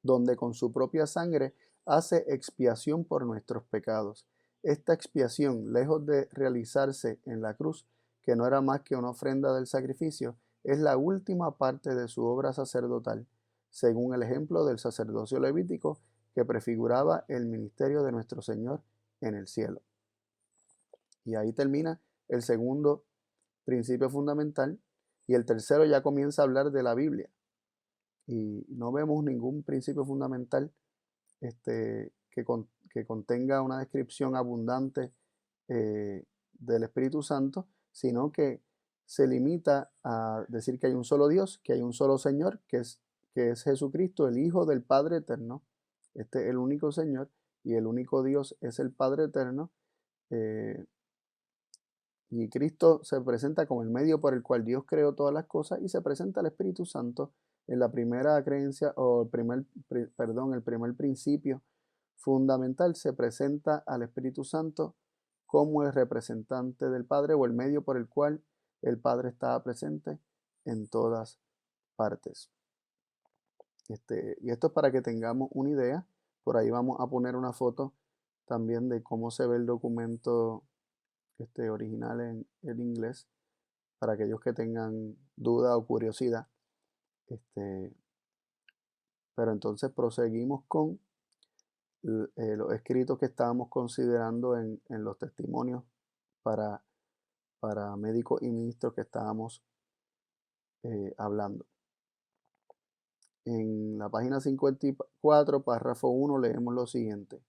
donde 0.01 0.35
con 0.35 0.53
su 0.53 0.71
propia 0.71 1.05
sangre 1.05 1.53
hace 1.85 2.25
expiación 2.27 3.05
por 3.05 3.25
nuestros 3.25 3.63
pecados. 3.65 4.25
Esta 4.63 4.93
expiación, 4.93 5.73
lejos 5.73 6.05
de 6.05 6.27
realizarse 6.31 7.19
en 7.25 7.41
la 7.41 7.55
cruz, 7.55 7.85
que 8.23 8.35
no 8.35 8.47
era 8.47 8.61
más 8.61 8.81
que 8.81 8.95
una 8.95 9.09
ofrenda 9.09 9.53
del 9.53 9.67
sacrificio, 9.67 10.37
es 10.63 10.79
la 10.79 10.97
última 10.97 11.57
parte 11.57 11.93
de 11.93 12.07
su 12.07 12.23
obra 12.23 12.53
sacerdotal 12.53 13.27
según 13.71 14.13
el 14.13 14.21
ejemplo 14.21 14.65
del 14.65 14.77
sacerdocio 14.77 15.39
levítico 15.39 15.97
que 16.35 16.45
prefiguraba 16.45 17.25
el 17.27 17.47
ministerio 17.47 18.03
de 18.03 18.11
nuestro 18.11 18.41
Señor 18.41 18.81
en 19.21 19.35
el 19.35 19.47
cielo. 19.47 19.81
Y 21.25 21.35
ahí 21.35 21.53
termina 21.53 22.01
el 22.27 22.41
segundo 22.41 23.03
principio 23.65 24.09
fundamental 24.09 24.79
y 25.27 25.35
el 25.35 25.45
tercero 25.45 25.85
ya 25.85 26.01
comienza 26.01 26.41
a 26.41 26.45
hablar 26.45 26.71
de 26.71 26.83
la 26.83 26.95
Biblia. 26.95 27.29
Y 28.27 28.65
no 28.69 28.91
vemos 28.91 29.23
ningún 29.23 29.63
principio 29.63 30.05
fundamental 30.05 30.71
este, 31.41 32.11
que, 32.29 32.45
que 32.89 33.05
contenga 33.05 33.61
una 33.61 33.79
descripción 33.79 34.35
abundante 34.35 35.11
eh, 35.67 36.25
del 36.53 36.83
Espíritu 36.83 37.23
Santo, 37.23 37.67
sino 37.91 38.31
que 38.31 38.61
se 39.05 39.27
limita 39.27 39.91
a 40.03 40.45
decir 40.47 40.79
que 40.79 40.87
hay 40.87 40.93
un 40.93 41.03
solo 41.03 41.27
Dios, 41.27 41.59
que 41.63 41.73
hay 41.73 41.81
un 41.81 41.93
solo 41.93 42.17
Señor, 42.17 42.61
que 42.67 42.77
es 42.77 42.99
que 43.33 43.51
es 43.51 43.63
Jesucristo, 43.63 44.27
el 44.27 44.37
Hijo 44.37 44.65
del 44.65 44.81
Padre 44.81 45.17
Eterno. 45.17 45.63
Este 46.13 46.43
es 46.43 46.49
el 46.49 46.57
único 46.57 46.91
Señor 46.91 47.29
y 47.63 47.75
el 47.75 47.87
único 47.87 48.23
Dios 48.23 48.57
es 48.61 48.79
el 48.79 48.91
Padre 48.91 49.25
Eterno. 49.25 49.71
Eh, 50.29 50.85
y 52.31 52.47
Cristo 52.49 53.01
se 53.03 53.19
presenta 53.19 53.65
como 53.65 53.83
el 53.83 53.89
medio 53.89 54.21
por 54.21 54.33
el 54.33 54.41
cual 54.41 54.63
Dios 54.63 54.85
creó 54.87 55.13
todas 55.13 55.33
las 55.33 55.45
cosas 55.45 55.81
y 55.81 55.89
se 55.89 56.01
presenta 56.01 56.39
el 56.39 56.47
Espíritu 56.47 56.85
Santo 56.85 57.33
en 57.67 57.77
la 57.79 57.91
primera 57.91 58.41
creencia 58.43 58.93
o 58.95 59.23
el 59.23 59.29
primer, 59.29 59.65
perdón, 60.15 60.53
el 60.53 60.63
primer 60.63 60.95
principio 60.95 61.61
fundamental 62.15 62.95
se 62.95 63.11
presenta 63.11 63.83
al 63.85 64.03
Espíritu 64.03 64.45
Santo 64.45 64.95
como 65.45 65.83
el 65.83 65.91
representante 65.91 66.89
del 66.89 67.03
Padre 67.03 67.33
o 67.33 67.45
el 67.45 67.51
medio 67.51 67.81
por 67.83 67.97
el 67.97 68.07
cual 68.07 68.41
el 68.81 68.97
Padre 68.97 69.29
estaba 69.29 69.61
presente 69.61 70.17
en 70.63 70.87
todas 70.87 71.37
partes. 71.97 72.49
Este, 73.89 74.37
y 74.39 74.51
esto 74.51 74.67
es 74.67 74.73
para 74.73 74.91
que 74.91 75.01
tengamos 75.01 75.49
una 75.51 75.71
idea. 75.71 76.05
Por 76.45 76.55
ahí 76.55 76.69
vamos 76.69 76.97
a 77.01 77.07
poner 77.07 77.35
una 77.35 77.51
foto 77.51 77.93
también 78.45 78.87
de 78.87 79.03
cómo 79.03 79.31
se 79.31 79.45
ve 79.45 79.57
el 79.57 79.65
documento 79.65 80.63
este, 81.41 81.69
original 81.69 82.21
en, 82.21 82.47
el 82.63 82.79
inglés 82.79 83.27
para 83.99 84.13
aquellos 84.13 84.39
que 84.41 84.53
tengan 84.53 85.15
duda 85.35 85.77
o 85.77 85.85
curiosidad. 85.85 86.47
Este, 87.27 87.93
pero 89.35 89.51
entonces 89.51 89.91
proseguimos 89.91 90.63
con 90.67 90.99
eh, 92.03 92.55
los 92.57 92.73
escritos 92.73 93.19
que 93.19 93.27
estábamos 93.27 93.69
considerando 93.69 94.57
en, 94.57 94.81
los 94.89 95.17
testimonios 95.19 95.83
para, 96.43 96.83
para 97.59 97.95
médicos 97.95 98.41
y 98.41 98.49
ministros 98.49 98.93
que 98.93 99.01
estábamos 99.01 99.63
eh, 100.83 101.13
hablando. 101.17 101.65
En 103.45 103.97
la 103.97 104.09
página 104.09 104.39
54, 104.39 105.63
párrafo 105.63 106.09
1, 106.09 106.39
leemos 106.39 106.73
lo 106.73 106.87
siguiente. 106.87 107.41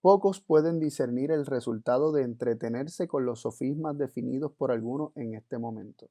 Pocos 0.00 0.40
pueden 0.40 0.80
discernir 0.80 1.30
el 1.30 1.44
resultado 1.46 2.12
de 2.12 2.22
entretenerse 2.22 3.06
con 3.06 3.26
los 3.26 3.40
sofismas 3.40 3.98
definidos 3.98 4.52
por 4.52 4.72
algunos 4.72 5.12
en 5.16 5.34
este 5.34 5.58
momento. 5.58 6.08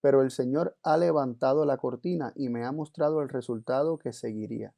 Pero 0.00 0.22
el 0.22 0.30
Señor 0.30 0.76
ha 0.82 0.96
levantado 0.96 1.64
la 1.64 1.78
cortina 1.78 2.32
y 2.36 2.48
me 2.48 2.64
ha 2.64 2.72
mostrado 2.72 3.22
el 3.22 3.28
resultado 3.28 3.98
que 3.98 4.12
seguiría. 4.12 4.74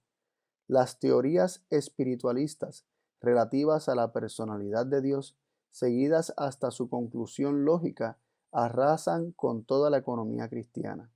Las 0.67 0.99
teorías 0.99 1.64
espiritualistas 1.71 2.87
relativas 3.21 3.88
a 3.88 3.95
la 3.95 4.12
personalidad 4.12 4.87
de 4.87 5.02
Dios, 5.02 5.37
seguidas 5.71 6.33
hasta 6.37 6.71
su 6.71 6.88
conclusión 6.88 7.64
lógica, 7.64 8.19
arrasan 8.52 9.33
con 9.33 9.64
toda 9.64 9.90
la 9.90 9.99
economía 9.99 10.49
cristiana 10.49 11.11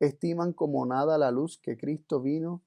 estiman 0.00 0.52
como 0.52 0.86
nada 0.86 1.18
la 1.18 1.30
luz 1.30 1.58
que 1.58 1.76
Cristo 1.76 2.20
vino 2.20 2.62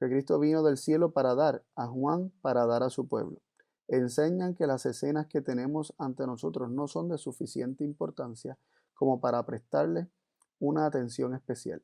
que 0.00 0.08
Cristo 0.08 0.38
vino 0.38 0.62
del 0.62 0.78
cielo 0.78 1.12
para 1.12 1.34
dar 1.34 1.62
a 1.76 1.86
Juan 1.86 2.32
para 2.40 2.64
dar 2.64 2.82
a 2.82 2.88
su 2.88 3.06
pueblo. 3.06 3.42
Enseñan 3.86 4.54
que 4.54 4.66
las 4.66 4.86
escenas 4.86 5.26
que 5.26 5.42
tenemos 5.42 5.94
ante 5.98 6.26
nosotros 6.26 6.70
no 6.70 6.88
son 6.88 7.10
de 7.10 7.18
suficiente 7.18 7.84
importancia 7.84 8.56
como 8.94 9.20
para 9.20 9.44
prestarle 9.44 10.08
una 10.58 10.86
atención 10.86 11.34
especial. 11.34 11.82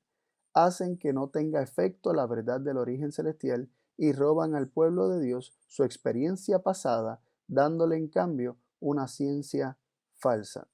Hacen 0.55 0.97
que 0.97 1.13
no 1.13 1.29
tenga 1.29 1.63
efecto 1.63 2.15
la 2.15 2.27
verdad 2.27 2.59
del 2.59 2.79
origen 2.79 3.13
celestial 3.13 3.69
y 3.99 4.13
roban 4.13 4.55
al 4.55 4.69
pueblo 4.69 5.09
de 5.09 5.21
Dios 5.21 5.53
su 5.67 5.85
experiencia 5.85 6.61
pasada, 6.61 7.21
dándole 7.49 7.97
en 7.97 8.09
cambio 8.09 8.57
una 8.81 9.09
ciencia 9.09 9.77
falsa. 10.15 10.69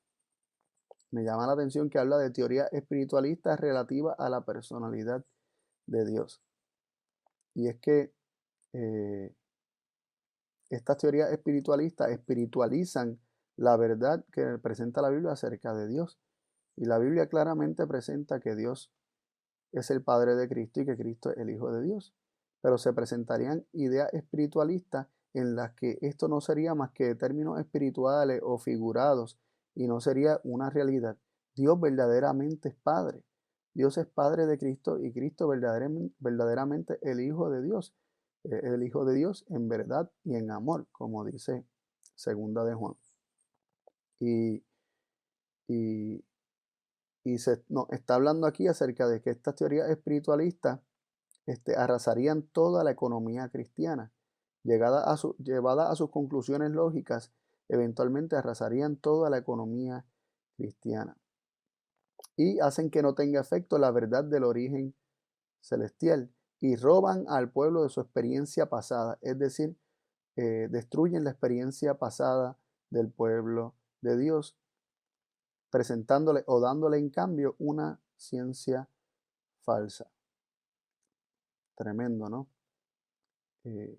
Me 1.10 1.24
llama 1.24 1.46
la 1.46 1.54
atención 1.54 1.90
que 1.90 1.98
habla 1.98 2.18
de 2.18 2.30
teoría 2.30 2.66
espiritualista 2.66 3.56
relativa 3.56 4.12
a 4.12 4.28
la 4.28 4.44
personalidad 4.44 5.24
de 5.86 6.04
Dios. 6.06 6.40
Y 7.54 7.68
es 7.68 7.78
que 7.80 8.12
eh, 8.72 9.34
estas 10.70 10.96
teorías 10.96 11.30
espiritualistas 11.32 12.10
espiritualizan 12.10 13.20
la 13.56 13.76
verdad 13.76 14.24
que 14.32 14.58
presenta 14.58 15.02
la 15.02 15.10
Biblia 15.10 15.32
acerca 15.32 15.74
de 15.74 15.88
Dios. 15.88 16.18
Y 16.76 16.86
la 16.86 16.98
Biblia 16.98 17.28
claramente 17.28 17.86
presenta 17.86 18.40
que 18.40 18.56
Dios 18.56 18.90
es 19.72 19.90
el 19.90 20.02
Padre 20.02 20.34
de 20.34 20.48
Cristo 20.48 20.80
y 20.80 20.86
que 20.86 20.96
Cristo 20.96 21.30
es 21.30 21.36
el 21.38 21.50
Hijo 21.50 21.70
de 21.72 21.82
Dios. 21.82 22.14
Pero 22.62 22.78
se 22.78 22.92
presentarían 22.92 23.66
ideas 23.72 24.12
espiritualistas 24.14 25.08
en 25.34 25.56
las 25.56 25.72
que 25.74 25.98
esto 26.02 26.28
no 26.28 26.40
sería 26.40 26.74
más 26.74 26.92
que 26.92 27.14
términos 27.14 27.58
espirituales 27.58 28.40
o 28.42 28.58
figurados 28.58 29.38
y 29.74 29.86
no 29.86 30.00
sería 30.00 30.40
una 30.44 30.70
realidad. 30.70 31.16
Dios 31.54 31.78
verdaderamente 31.80 32.70
es 32.70 32.74
Padre. 32.74 33.22
Dios 33.74 33.96
es 33.96 34.06
Padre 34.06 34.46
de 34.46 34.58
Cristo 34.58 34.98
y 34.98 35.12
Cristo 35.12 35.48
verdaderamente, 35.48 36.98
el 37.02 37.20
Hijo 37.20 37.50
de 37.50 37.62
Dios. 37.62 37.94
Eh, 38.44 38.60
el 38.64 38.82
Hijo 38.82 39.04
de 39.04 39.14
Dios 39.14 39.44
en 39.48 39.68
verdad 39.68 40.10
y 40.24 40.36
en 40.36 40.50
amor, 40.50 40.86
como 40.92 41.24
dice 41.24 41.64
Segunda 42.14 42.64
de 42.64 42.74
Juan. 42.74 42.94
Y, 44.20 44.62
y, 45.68 46.22
se 47.38 47.64
no, 47.68 47.86
está 47.90 48.14
hablando 48.14 48.46
aquí 48.46 48.68
acerca 48.68 49.08
de 49.08 49.20
que 49.20 49.30
estas 49.30 49.56
teorías 49.56 49.88
espiritualistas 49.88 50.80
este, 51.46 51.76
arrasarían 51.76 52.42
toda 52.42 52.84
la 52.84 52.90
economía 52.90 53.48
cristiana. 53.48 54.12
Llegada 54.64 55.10
a 55.10 55.16
su, 55.16 55.34
llevada 55.38 55.90
a 55.90 55.96
sus 55.96 56.10
conclusiones 56.10 56.70
lógicas, 56.70 57.32
eventualmente 57.68 58.36
arrasarían 58.36 58.96
toda 58.96 59.30
la 59.30 59.38
economía 59.38 60.04
cristiana. 60.56 61.16
Y 62.36 62.60
hacen 62.60 62.90
que 62.90 63.02
no 63.02 63.14
tenga 63.14 63.40
efecto 63.40 63.78
la 63.78 63.90
verdad 63.90 64.24
del 64.24 64.44
origen 64.44 64.94
celestial 65.60 66.32
y 66.60 66.76
roban 66.76 67.24
al 67.28 67.50
pueblo 67.50 67.82
de 67.82 67.88
su 67.88 68.00
experiencia 68.00 68.68
pasada, 68.68 69.18
es 69.20 69.38
decir, 69.38 69.76
eh, 70.36 70.68
destruyen 70.70 71.24
la 71.24 71.30
experiencia 71.30 71.98
pasada 71.98 72.56
del 72.90 73.10
pueblo 73.10 73.74
de 74.00 74.16
Dios, 74.16 74.56
presentándole 75.70 76.44
o 76.46 76.60
dándole 76.60 76.98
en 76.98 77.10
cambio 77.10 77.56
una 77.58 78.00
ciencia 78.16 78.88
falsa. 79.62 80.10
Tremendo, 81.74 82.28
¿no? 82.28 82.48
Eh, 83.64 83.98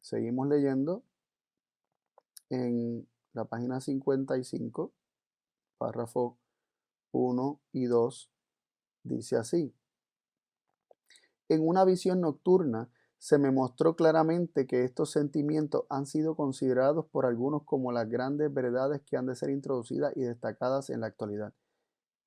seguimos 0.00 0.48
leyendo 0.48 1.04
en 2.50 3.08
la 3.32 3.44
página 3.44 3.80
55, 3.80 4.92
párrafo 5.78 6.38
1 7.14 7.60
y 7.72 7.84
2, 7.86 8.30
dice 9.04 9.36
así. 9.36 9.74
En 11.48 11.66
una 11.66 11.84
visión 11.84 12.20
nocturna 12.20 12.90
se 13.18 13.38
me 13.38 13.50
mostró 13.50 13.96
claramente 13.96 14.66
que 14.66 14.84
estos 14.84 15.10
sentimientos 15.12 15.84
han 15.88 16.06
sido 16.06 16.36
considerados 16.36 17.06
por 17.06 17.24
algunos 17.24 17.62
como 17.62 17.92
las 17.92 18.08
grandes 18.08 18.52
verdades 18.52 19.00
que 19.02 19.16
han 19.16 19.26
de 19.26 19.36
ser 19.36 19.50
introducidas 19.50 20.12
y 20.16 20.22
destacadas 20.22 20.90
en 20.90 21.00
la 21.00 21.06
actualidad. 21.06 21.54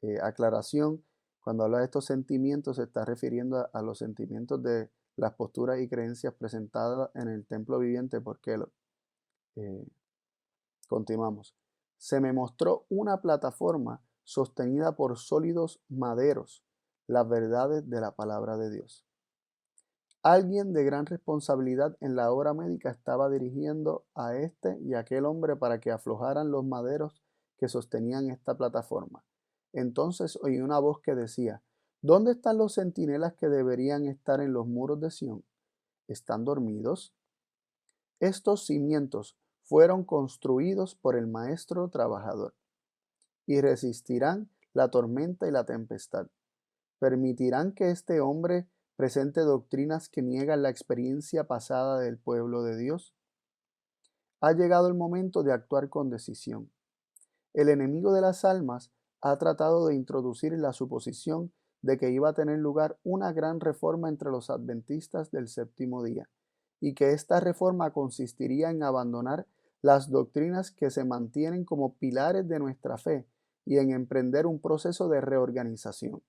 Eh, 0.02 0.20
aclaración, 0.22 1.04
cuando 1.42 1.64
habla 1.64 1.80
de 1.80 1.86
estos 1.86 2.06
sentimientos 2.06 2.78
se 2.78 2.84
está 2.84 3.06
refiriendo 3.06 3.70
a, 3.72 3.82
los 3.82 4.00
sentimientos 4.00 4.62
de 4.64 4.90
las 5.18 5.34
posturas 5.34 5.80
y 5.80 5.88
creencias 5.88 6.34
presentadas 6.34 7.10
en 7.16 7.28
el 7.28 7.46
templo 7.46 7.80
viviente 7.80 8.22
por 8.22 8.40
Kellogg. 8.40 8.72
Eh, 9.56 9.86
continuamos. 10.88 11.56
Se 11.98 12.20
me 12.20 12.34
mostró 12.34 12.86
una 12.90 13.22
plataforma 13.22 14.02
sostenida 14.28 14.98
por 14.98 15.18
sólidos 15.18 15.82
maderos, 15.88 16.62
las 17.08 17.30
verdades 17.30 17.90
de 17.90 18.02
la 18.02 18.12
palabra 18.12 18.58
de 18.58 18.70
Dios. 18.70 19.06
Alguien 20.22 20.74
de 20.74 20.84
gran 20.84 21.06
responsabilidad 21.06 21.96
en 22.02 22.18
la 22.18 22.30
obra 22.30 22.54
médica 22.54 22.92
estaba 22.92 23.30
dirigiendo 23.30 24.06
a 24.16 24.36
este 24.36 24.78
y 24.82 24.96
aquel 24.96 25.26
hombre 25.26 25.56
para 25.56 25.80
que 25.80 25.92
aflojaran 25.92 26.52
los 26.52 26.66
maderos 26.66 27.24
que 27.58 27.70
sostenían 27.70 28.30
esta 28.30 28.58
plataforma. 28.58 29.24
Entonces 29.72 30.38
oí 30.42 30.60
una 30.60 30.80
voz 30.80 31.00
que 31.00 31.16
decía, 31.16 31.64
¿Dónde 32.02 32.34
están 32.34 32.58
los 32.58 32.76
centinelas 32.76 33.34
que 33.36 33.48
deberían 33.48 34.08
estar 34.08 34.42
en 34.42 34.52
los 34.52 34.68
muros 34.68 35.00
de 35.00 35.10
Sión? 35.10 35.46
¿Están 36.10 36.44
dormidos? 36.44 37.16
Estos 38.20 38.66
cimientos 38.66 39.38
fueron 39.64 40.04
construidos 40.04 40.96
por 40.96 41.16
el 41.16 41.28
maestro 41.28 41.88
trabajador 41.88 42.54
y 43.48 43.62
resistirán 43.62 44.52
la 44.74 44.92
tormenta 44.92 45.48
y 45.48 45.52
la 45.52 45.66
tempestad. 45.66 46.28
Permitirán 47.00 47.72
que 47.72 47.90
este 47.90 48.20
hombre 48.20 48.68
presente 48.96 49.42
doctrinas 49.42 50.10
que 50.10 50.22
niegan 50.22 50.62
la 50.62 50.70
experiencia 50.70 51.46
pasada 51.46 52.00
del 52.00 52.18
pueblo 52.18 52.64
de 52.64 52.78
Dios? 52.78 53.16
Ha 54.42 54.52
llegado 54.52 54.88
el 54.88 54.94
momento 54.94 55.42
de 55.44 55.54
actuar 55.54 55.90
con 55.90 56.10
decisión. 56.10 56.72
El 57.54 57.70
enemigo 57.70 58.14
de 58.14 58.22
las 58.22 58.46
almas 58.46 58.92
ha 59.22 59.38
tratado 59.38 59.88
de 59.88 59.96
introducir 59.96 60.52
la 60.54 60.74
suposición 60.74 61.52
de 61.82 61.98
que 61.98 62.12
iba 62.12 62.30
a 62.30 62.34
tener 62.34 62.60
lugar 62.60 63.00
una 63.04 63.32
gran 63.32 63.60
reforma 63.60 64.10
entre 64.10 64.30
los 64.30 64.50
adventistas 64.50 65.32
del 65.32 65.48
séptimo 65.48 66.04
día, 66.04 66.30
y 66.80 66.94
que 66.94 67.12
esta 67.12 67.40
reforma 67.40 67.92
consistiría 67.94 68.70
en 68.72 68.84
abandonar 68.84 69.48
las 69.82 70.10
doctrinas 70.10 70.72
que 70.72 70.90
se 70.92 71.06
mantienen 71.06 71.66
como 71.66 71.96
pilares 71.96 72.48
de 72.48 72.60
nuestra 72.60 72.98
fe 72.98 73.26
y 73.68 73.80
en 73.80 73.92
emprender 73.92 74.48
un 74.48 74.62
proceso 74.62 75.10
de 75.10 75.20
reorganización. 75.20 76.24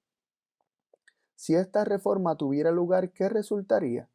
Si 1.37 1.55
esta 1.55 1.85
reforma 1.85 2.37
tuviera 2.37 2.73
lugar, 2.73 3.13
¿qué 3.13 3.29
resultaría? 3.29 4.11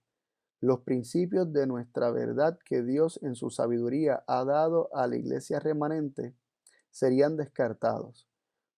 Los 0.60 0.82
principios 0.82 1.54
de 1.54 1.66
nuestra 1.66 2.12
verdad 2.12 2.60
que 2.66 2.84
Dios 2.84 3.22
en 3.24 3.36
su 3.36 3.50
sabiduría 3.50 4.26
ha 4.28 4.44
dado 4.44 4.90
a 4.94 5.08
la 5.08 5.16
iglesia 5.16 5.62
remanente 5.62 6.36
serían 6.92 7.38
descartados. 7.38 8.28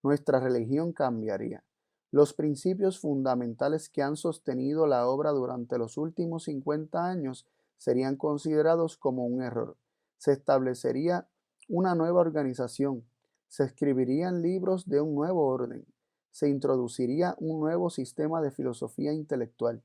Nuestra 0.04 0.40
religión 0.40 0.94
cambiaría. 0.94 1.64
Los 2.12 2.36
principios 2.36 3.00
fundamentales 3.00 3.90
que 3.90 4.04
han 4.04 4.16
sostenido 4.16 4.86
la 4.86 5.08
obra 5.08 5.32
durante 5.32 5.80
los 5.80 5.98
últimos 5.98 6.44
50 6.44 7.04
años 7.04 7.48
serían 7.78 8.16
considerados 8.16 8.96
como 8.96 9.26
un 9.26 9.42
error. 9.42 9.76
Se 10.18 10.34
establecería 10.34 11.28
una 11.68 11.96
nueva 11.96 12.22
organización. 12.22 13.04
Se 13.48 13.64
escribirían 13.64 14.42
libros 14.42 14.88
de 14.88 15.02
un 15.02 15.16
nuevo 15.16 15.46
orden 15.46 15.86
se 16.36 16.50
introduciría 16.50 17.34
un 17.40 17.62
nuevo 17.62 17.90
sistema 17.90 18.42
de 18.42 18.52
filosofía 18.52 19.14
intelectual. 19.14 19.82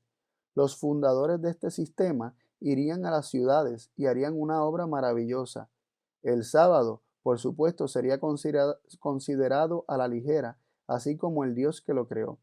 Los 0.53 0.75
fundadores 0.75 1.41
de 1.41 1.49
este 1.49 1.71
sistema 1.71 2.35
irían 2.59 3.05
a 3.05 3.11
las 3.11 3.29
ciudades 3.29 3.89
y 3.95 4.07
harían 4.07 4.33
una 4.37 4.61
obra 4.61 4.85
maravillosa. 4.85 5.69
El 6.23 6.43
sábado, 6.43 7.03
por 7.23 7.39
supuesto, 7.39 7.87
sería 7.87 8.19
considerado 8.99 9.85
a 9.87 9.95
la 9.95 10.09
ligera, 10.09 10.59
así 10.87 11.15
como 11.15 11.45
el 11.45 11.55
Dios 11.55 11.79
que 11.79 11.93
lo 11.93 12.09
creó. 12.09 12.37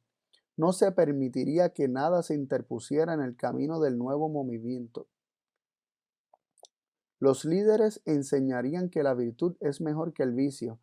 No 0.57 0.73
se 0.73 0.91
permitiría 0.91 1.75
que 1.75 1.87
nada 1.87 2.23
se 2.23 2.35
interpusiera 2.35 3.13
en 3.13 3.21
el 3.21 3.37
camino 3.37 3.79
del 3.79 3.99
nuevo 3.99 4.31
movimiento. 4.31 5.07
Los 7.19 7.45
líderes 7.45 8.01
enseñarían 8.07 8.89
que 8.89 9.03
la 9.03 9.13
virtud 9.13 9.55
es 9.61 9.83
mejor 9.83 10.15
que 10.15 10.23
el 10.23 10.33
vicio, 10.33 10.79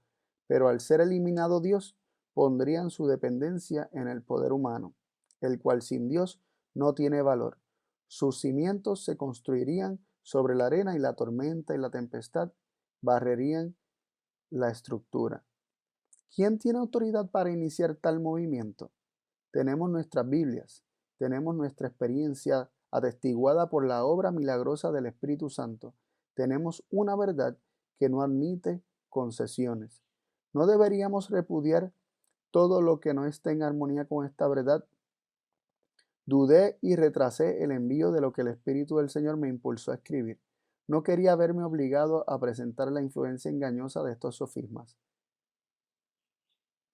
pero 0.47 0.67
al 0.67 0.79
ser 0.79 1.01
eliminado 1.01 1.61
Dios, 1.61 1.97
pondrían 2.33 2.89
su 2.89 3.07
dependencia 3.07 3.89
en 3.93 4.07
el 4.07 4.21
poder 4.21 4.51
humano, 4.51 4.93
el 5.41 5.59
cual 5.59 5.81
sin 5.81 6.09
Dios 6.09 6.41
no 6.73 6.93
tiene 6.93 7.21
valor. 7.21 7.59
Sus 8.07 8.41
cimientos 8.41 9.03
se 9.03 9.17
construirían 9.17 10.05
sobre 10.21 10.55
la 10.55 10.67
arena 10.67 10.95
y 10.95 10.99
la 10.99 11.13
tormenta 11.13 11.73
y 11.75 11.77
la 11.77 11.89
tempestad 11.89 12.51
barrerían 13.01 13.75
la 14.49 14.69
estructura. 14.69 15.45
¿Quién 16.35 16.59
tiene 16.59 16.79
autoridad 16.79 17.29
para 17.31 17.51
iniciar 17.51 17.95
tal 17.95 18.19
movimiento? 18.19 18.91
Tenemos 19.51 19.89
nuestras 19.89 20.27
Biblias, 20.27 20.83
tenemos 21.17 21.55
nuestra 21.55 21.87
experiencia 21.87 22.69
atestiguada 22.91 23.69
por 23.69 23.87
la 23.87 24.03
obra 24.03 24.31
milagrosa 24.31 24.91
del 24.91 25.05
Espíritu 25.05 25.49
Santo. 25.49 25.95
Tenemos 26.33 26.83
una 26.89 27.15
verdad 27.15 27.57
que 27.97 28.09
no 28.09 28.21
admite 28.21 28.83
concesiones. 29.09 30.04
No 30.55 30.67
deberíamos 30.67 31.29
repudiar 31.31 31.91
todo 32.49 32.81
lo 32.81 33.01
que 33.01 33.13
no 33.13 33.25
esté 33.25 33.51
en 33.51 33.61
armonía 33.61 34.05
con 34.05 34.25
esta 34.25 34.47
verdad. 34.47 34.85
Dudé 36.25 36.77
y 36.79 36.95
retrasé 36.95 37.61
el 37.61 37.73
envío 37.73 38.13
de 38.13 38.21
lo 38.21 38.31
que 38.31 38.39
el 38.39 38.47
Espíritu 38.47 38.95
del 38.95 39.09
Señor 39.09 39.35
me 39.35 39.49
impulsó 39.49 39.91
a 39.91 39.95
escribir. 39.95 40.39
No 40.87 41.03
quería 41.03 41.35
verme 41.35 41.65
obligado 41.65 42.23
a 42.29 42.39
presentar 42.39 42.89
la 42.89 43.01
influencia 43.01 43.51
engañosa 43.51 44.01
de 44.01 44.13
estos 44.13 44.37
sofismas. 44.37 44.95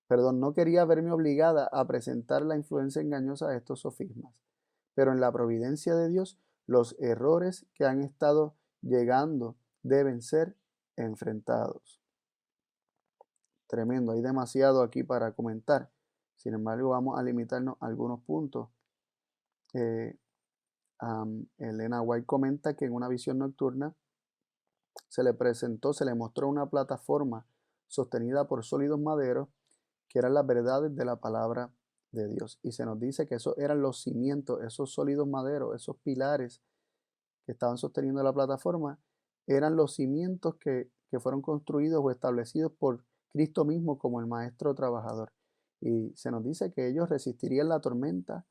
Perdón, 0.07 0.39
no 0.39 0.55
quería 0.55 0.83
verme 0.85 1.11
obligada 1.11 1.69
a 1.71 1.85
presentar 1.85 2.41
la 2.41 2.55
influencia 2.55 2.99
engañosa 2.99 3.47
de 3.47 3.57
estos 3.57 3.81
sofismas. 3.81 4.33
Pero 4.95 5.11
en 5.11 5.21
la 5.21 5.31
providencia 5.31 5.93
de 5.93 6.09
Dios, 6.09 6.39
los 6.65 6.95
errores 6.99 7.67
que 7.75 7.85
han 7.85 8.01
estado 8.01 8.55
llegando 8.81 9.55
deben 9.83 10.23
ser 10.23 10.57
enfrentados. 10.95 12.00
Tremendo, 13.71 14.11
hay 14.11 14.21
demasiado 14.21 14.83
aquí 14.83 15.01
para 15.01 15.31
comentar. 15.31 15.89
Sin 16.35 16.53
embargo, 16.53 16.89
vamos 16.89 17.17
a 17.17 17.23
limitarnos 17.23 17.77
a 17.79 17.85
algunos 17.85 18.21
puntos. 18.23 18.67
Eh, 19.73 20.17
Elena 21.57 22.01
White 22.01 22.25
comenta 22.25 22.73
que 22.75 22.83
en 22.83 22.91
una 22.91 23.07
visión 23.07 23.37
nocturna 23.37 23.95
se 25.07 25.23
le 25.23 25.33
presentó, 25.33 25.93
se 25.93 26.03
le 26.03 26.13
mostró 26.13 26.49
una 26.49 26.69
plataforma 26.69 27.45
sostenida 27.87 28.45
por 28.45 28.65
sólidos 28.65 28.99
maderos, 28.99 29.47
que 30.09 30.19
eran 30.19 30.33
las 30.33 30.45
verdades 30.45 30.93
de 30.93 31.05
la 31.05 31.21
palabra 31.21 31.71
de 32.11 32.27
Dios. 32.27 32.59
Y 32.63 32.73
se 32.73 32.85
nos 32.85 32.99
dice 32.99 33.25
que 33.25 33.35
esos 33.35 33.57
eran 33.57 33.81
los 33.81 34.01
cimientos, 34.01 34.61
esos 34.63 34.91
sólidos 34.91 35.29
maderos, 35.29 35.77
esos 35.77 35.95
pilares 36.03 36.61
que 37.45 37.53
estaban 37.53 37.77
sosteniendo 37.77 38.21
la 38.21 38.33
plataforma, 38.33 38.99
eran 39.47 39.77
los 39.77 39.95
cimientos 39.95 40.55
que, 40.55 40.91
que 41.09 41.21
fueron 41.21 41.41
construidos 41.41 42.01
o 42.03 42.11
establecidos 42.11 42.73
por 42.73 43.05
Cristo 43.31 43.65
mismo 43.65 43.97
como 43.97 44.19
el 44.19 44.27
maestro 44.27 44.73
trabajador. 44.75 45.31
Y 45.79 46.11
se 46.15 46.31
nos 46.31 46.43
dice 46.43 46.71
que 46.71 46.87
ellos 46.87 47.09
resistirían 47.09 47.69
la 47.69 47.79
tormenta 47.79 48.45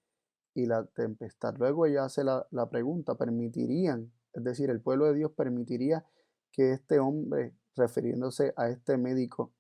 y 0.55 0.67
la 0.67 0.85
tempestad. 0.85 1.55
Luego 1.59 1.87
ella 1.87 2.05
hace 2.05 2.25
la, 2.25 2.47
la 2.51 2.69
pregunta, 2.69 3.15
¿permitirían, 3.15 4.13
es 4.33 4.45
decir, 4.45 4.71
el 4.71 4.81
pueblo 4.81 5.07
de 5.07 5.15
Dios 5.15 5.33
permitiría 5.33 6.05
que 6.53 6.73
este 6.73 6.99
hombre, 6.99 7.55
refiriéndose 7.77 8.53
a 8.57 8.69
este 8.69 8.97
médico 8.97 9.53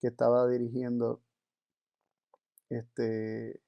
que 0.00 0.08
estaba 0.08 0.46
dirigiendo 0.48 1.22
este, 2.68 3.60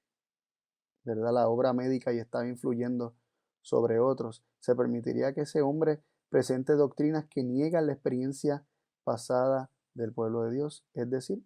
¿verdad? 1.03 1.33
la 1.33 1.49
obra 1.49 1.73
médica 1.73 2.13
y 2.13 2.19
estaba 2.19 2.47
influyendo 2.47 3.15
sobre 3.61 3.99
otros, 3.99 4.43
se 4.59 4.75
permitiría 4.75 5.33
que 5.33 5.41
ese 5.41 5.61
hombre 5.61 6.01
presente 6.29 6.73
doctrinas 6.73 7.25
que 7.25 7.43
niegan 7.43 7.87
la 7.87 7.93
experiencia 7.93 8.65
pasada 9.03 9.71
del 9.93 10.13
pueblo 10.13 10.43
de 10.43 10.51
Dios, 10.51 10.85
es 10.93 11.09
decir, 11.09 11.43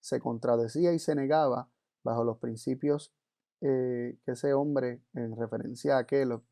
se 0.00 0.20
contradecía 0.20 0.92
y 0.92 0.98
se 0.98 1.14
negaba 1.14 1.70
bajo 2.04 2.24
los 2.24 2.38
principios 2.38 3.12
eh, 3.60 4.18
que 4.24 4.32
ese 4.32 4.52
hombre, 4.52 5.02
en 5.14 5.36
referencia 5.36 5.96
a 5.96 6.00
aquello, 6.00 6.42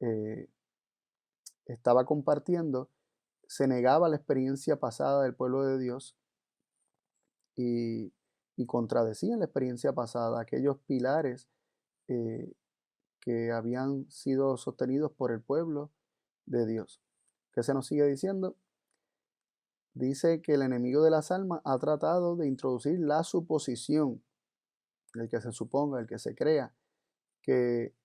eh, 0.00 0.48
estaba 1.66 2.04
compartiendo, 2.04 2.90
se 3.46 3.68
negaba 3.68 4.08
la 4.08 4.16
experiencia 4.16 4.76
pasada 4.76 5.22
del 5.22 5.34
pueblo 5.34 5.64
de 5.64 5.78
Dios 5.78 6.16
y, 7.56 8.12
y 8.56 8.66
contradecía 8.66 9.36
la 9.36 9.44
experiencia 9.44 9.92
pasada, 9.92 10.40
aquellos 10.40 10.78
pilares 10.86 11.48
eh, 12.08 12.52
que 13.20 13.52
habían 13.52 14.10
sido 14.10 14.56
sostenidos 14.56 15.12
por 15.12 15.30
el 15.30 15.42
pueblo 15.42 15.92
de 16.46 16.66
Dios. 16.66 17.02
¿Qué 17.52 17.62
se 17.62 17.74
nos 17.74 17.86
sigue 17.86 18.06
diciendo? 18.06 18.56
Dice 19.98 20.40
que 20.42 20.54
el 20.54 20.62
enemigo 20.62 21.02
de 21.02 21.10
las 21.10 21.32
almas 21.32 21.60
ha 21.64 21.76
tratado 21.80 22.36
de 22.36 22.46
introducir 22.46 23.00
la 23.00 23.24
suposición, 23.24 24.22
el 25.14 25.28
que 25.28 25.40
se 25.40 25.50
suponga, 25.50 25.98
el 25.98 26.06
que 26.06 26.20
se 26.20 26.36
crea, 26.36 26.72
que, 27.42 27.96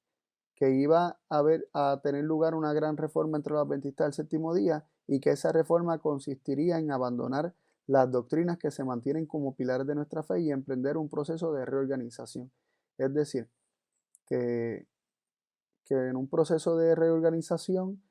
que 0.56 0.72
iba 0.72 1.20
a, 1.30 1.44
a 1.74 2.02
tener 2.02 2.24
lugar 2.24 2.56
una 2.56 2.74
gran 2.74 2.98
reforma 2.98 3.38
entre 3.38 3.54
los 3.54 3.64
adventistas 3.64 4.08
del 4.08 4.14
séptimo 4.14 4.56
día 4.56 4.88
y 5.06 5.20
que 5.20 5.30
esa 5.30 5.52
reforma 5.52 6.00
consistiría 6.00 6.80
en 6.80 6.90
abandonar 6.90 7.54
las 7.86 8.10
doctrinas 8.10 8.58
que 8.58 8.72
se 8.72 8.84
mantienen 8.84 9.28
como 9.28 9.56
pilares 9.56 9.86
de 9.86 9.94
nuestra 9.94 10.24
fe 10.24 10.40
y 10.40 10.50
emprender 10.50 10.98
un 10.98 11.10
proceso 11.10 11.54
de 11.54 11.64
reorganización. 11.64 12.52
Es 12.98 13.14
decir, 13.14 13.52
que, 14.26 14.88
que 15.86 15.94
en 15.94 16.16
un 16.16 16.28
proceso 16.28 16.76
de 16.76 16.96
reorganización 16.96 18.02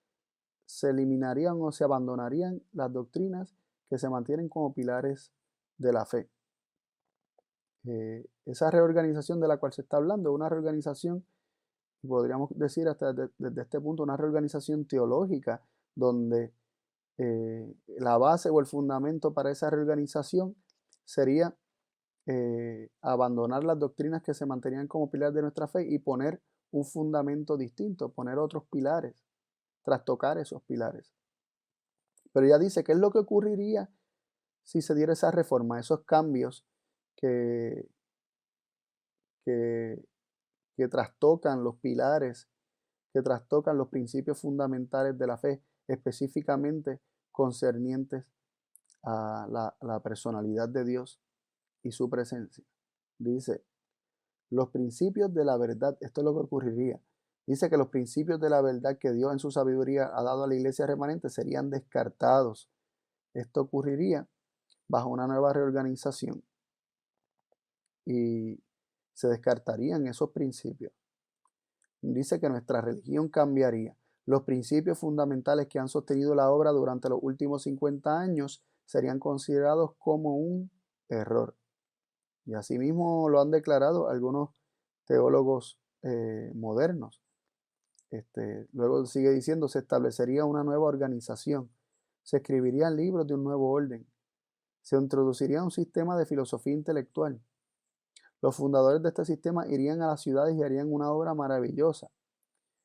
se 0.67 0.91
eliminarían 0.91 1.57
o 1.61 1.73
se 1.73 1.83
abandonarían 1.83 2.63
las 2.73 2.93
doctrinas 2.93 3.57
que 3.93 3.99
se 3.99 4.09
mantienen 4.09 4.49
como 4.49 4.73
pilares 4.73 5.31
de 5.77 5.93
la 5.93 6.07
fe. 6.07 6.31
Eh, 7.85 8.25
esa 8.47 8.71
reorganización 8.71 9.39
de 9.39 9.49
la 9.49 9.59
cual 9.59 9.75
se 9.75 9.83
está 9.83 9.99
hablando 9.99 10.33
una 10.33 10.49
reorganización, 10.49 11.27
podríamos 12.01 12.49
decir 12.57 12.89
hasta 12.89 13.13
desde, 13.13 13.61
este 13.61 13.83
punto, 13.83 14.03
una 14.03 14.17
reorganización 14.17 14.87
teológica, 14.87 15.61
donde 15.95 16.55
eh, 17.19 17.71
la 17.99 18.17
base 18.17 18.49
o 18.49 18.61
el 18.61 18.67
fundamento 18.67 19.35
para 19.35 19.51
esa 19.51 19.69
reorganización 19.69 20.57
sería 21.05 21.55
eh, 22.25 22.89
abandonar 23.03 23.63
las 23.63 23.79
doctrinas 23.79 24.23
que 24.23 24.33
se 24.33 24.47
mantenían 24.47 24.89
como 24.89 25.11
pilares 25.11 25.35
de 25.35 25.43
nuestra 25.43 25.69
fe 25.69 25.87
y 25.87 25.99
poner 25.99 26.41
un 26.71 26.87
fundamento 26.87 27.59
distinto, 27.59 28.09
poner 28.09 28.39
otros 28.39 28.65
pilares, 28.71 29.23
trastocar 29.85 30.39
esos 30.39 30.63
pilares. 30.63 31.13
Pero 32.33 32.47
ya 32.47 32.59
dice, 32.59 32.85
¿qué 32.85 32.93
es 32.93 32.99
lo 32.99 33.11
que 33.11 33.19
ocurriría 33.19 33.91
si 34.65 34.81
se 34.83 34.95
diera 34.95 35.13
esa 35.13 35.31
reforma, 35.31 35.81
esos 35.81 36.05
cambios 36.05 36.65
que, 37.17 37.89
que, 39.45 40.05
que 40.77 40.89
trastocan 40.89 41.65
los 41.65 41.77
pilares, 41.77 42.49
que 43.13 43.23
trastocan 43.23 43.77
los 43.77 43.89
principios 43.89 44.41
fundamentales 44.41 45.19
de 45.19 45.27
la 45.27 45.39
fe? 45.39 45.63
específicamente 45.89 47.01
concernientes 47.31 48.25
a 49.05 49.47
la, 49.81 50.01
personalidad 50.01 50.69
de 50.69 50.85
Dios 50.85 51.21
y 51.83 51.91
su 51.91 52.09
presencia. 52.09 52.65
Dice, 53.19 53.65
los 54.51 54.71
principios 54.71 55.33
de 55.35 55.45
la 55.45 55.57
verdad, 55.57 55.97
esto 56.01 56.21
es 56.21 56.25
lo 56.25 56.35
que 56.35 56.41
ocurriría. 56.41 57.01
Dice 57.47 57.69
que 57.69 57.77
los 57.77 57.89
principios 57.89 58.41
de 58.41 58.51
la 58.51 58.61
verdad 58.61 58.99
que 58.99 59.13
Dios 59.13 59.33
en 59.33 59.39
su 59.39 59.51
sabiduría 59.51 60.11
ha 60.15 60.23
dado 60.23 60.45
a 60.45 60.47
la 60.47 60.55
iglesia 60.55 60.87
remanente 60.87 61.29
serían 61.29 61.71
descartados. 61.71 62.71
Esto 63.35 63.63
ocurriría 63.63 64.29
bajo 64.89 65.09
una 65.09 65.27
nueva 65.27 65.53
reorganización 65.53 66.45
y 68.05 68.61
se 69.15 69.29
descartarían 69.29 70.07
esos 70.07 70.31
principios. 70.31 70.93
Dice 72.01 72.41
que 72.41 72.49
nuestra 72.49 72.81
religión 72.81 73.29
cambiaría. 73.29 73.97
Los 74.27 74.43
principios 74.43 74.99
fundamentales 74.99 75.67
que 75.69 75.79
han 75.79 75.89
sostenido 75.89 76.35
la 76.35 76.51
obra 76.51 76.71
durante 76.71 77.09
los 77.09 77.19
últimos 77.23 77.63
50 77.63 78.19
años 78.19 78.63
serían 78.87 79.19
considerados 79.19 79.93
como 79.99 80.37
un 80.37 80.71
error. 81.09 81.57
Y 82.45 82.55
asimismo 82.55 83.29
lo 83.29 83.41
han 83.41 83.51
declarado 83.51 84.09
algunos 84.09 84.51
teólogos 85.07 85.79
eh, 86.03 86.51
modernos. 86.55 87.22
Este, 88.13 88.69
luego 88.73 89.05
sigue 89.07 89.31
diciendo, 89.31 89.67
se 89.67 89.81
establecería 89.81 90.45
una 90.45 90.63
nueva 90.63 90.85
organización, 90.85 91.69
se 92.23 92.37
escribirían 92.37 92.97
libros 92.97 93.27
de 93.27 93.35
un 93.35 93.43
nuevo 93.43 93.73
orden, 93.73 94.07
se 94.83 94.97
introduciría 94.97 95.65
un 95.65 95.73
sistema 95.73 96.17
de 96.17 96.27
filosofía 96.27 96.75
intelectual. 96.75 97.41
Los 98.41 98.57
fundadores 98.57 99.03
de 99.03 99.09
este 99.09 99.25
sistema 99.25 99.67
irían 99.67 100.03
a 100.03 100.09
las 100.09 100.21
ciudades 100.21 100.57
y 100.57 100.63
harían 100.63 100.93
una 100.93 101.11
obra 101.11 101.35
maravillosa, 101.35 102.11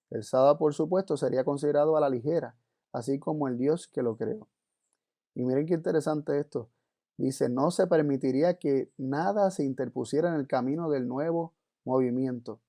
el 0.09 0.23
sábado, 0.23 0.57
por 0.57 0.73
supuesto, 0.73 1.17
sería 1.17 1.43
considerado 1.43 1.97
a 1.97 1.99
la 1.99 2.09
ligera, 2.09 2.55
así 2.93 3.19
como 3.19 3.47
el 3.47 3.57
Dios 3.57 3.87
que 3.87 4.01
lo 4.01 4.15
creó. 4.15 4.47
Y 5.35 5.43
miren 5.43 5.65
qué 5.65 5.73
interesante 5.73 6.39
esto. 6.39 6.69
Dice, 7.17 7.49
no 7.49 7.71
se 7.71 7.87
permitiría 7.87 8.57
que 8.57 8.91
nada 8.97 9.51
se 9.51 9.63
interpusiera 9.63 10.29
en 10.29 10.35
el 10.35 10.47
camino 10.47 10.89
del 10.89 11.07
nuevo 11.07 11.53
movimiento. 11.83 12.61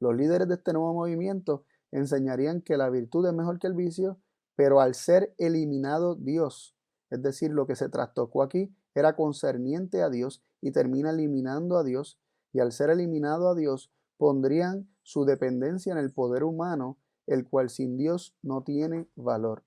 Los 0.00 0.16
líderes 0.16 0.48
de 0.48 0.54
este 0.54 0.72
nuevo 0.72 0.94
movimiento 0.94 1.64
enseñarían 1.90 2.60
que 2.62 2.76
la 2.76 2.90
virtud 2.90 3.26
es 3.26 3.32
mejor 3.32 3.58
que 3.58 3.66
el 3.66 3.74
vicio, 3.74 4.18
pero 4.56 4.80
al 4.80 4.94
ser 4.94 5.34
eliminado 5.38 6.14
Dios, 6.14 6.76
es 7.10 7.22
decir, 7.22 7.50
lo 7.50 7.66
que 7.66 7.76
se 7.76 7.88
trastocó 7.88 8.42
aquí 8.42 8.74
era 8.94 9.16
concerniente 9.16 10.02
a 10.02 10.10
Dios 10.10 10.42
y 10.60 10.72
termina 10.72 11.10
eliminando 11.10 11.76
a 11.76 11.84
Dios, 11.84 12.18
y 12.52 12.60
al 12.60 12.72
ser 12.72 12.90
eliminado 12.90 13.48
a 13.48 13.54
Dios, 13.54 13.92
pondrían 14.16 14.88
su 15.02 15.24
dependencia 15.24 15.92
en 15.92 15.98
el 15.98 16.12
poder 16.12 16.44
humano, 16.44 16.98
el 17.26 17.48
cual 17.48 17.70
sin 17.70 17.96
Dios 17.96 18.34
no 18.42 18.62
tiene 18.62 19.08
valor. 19.14 19.64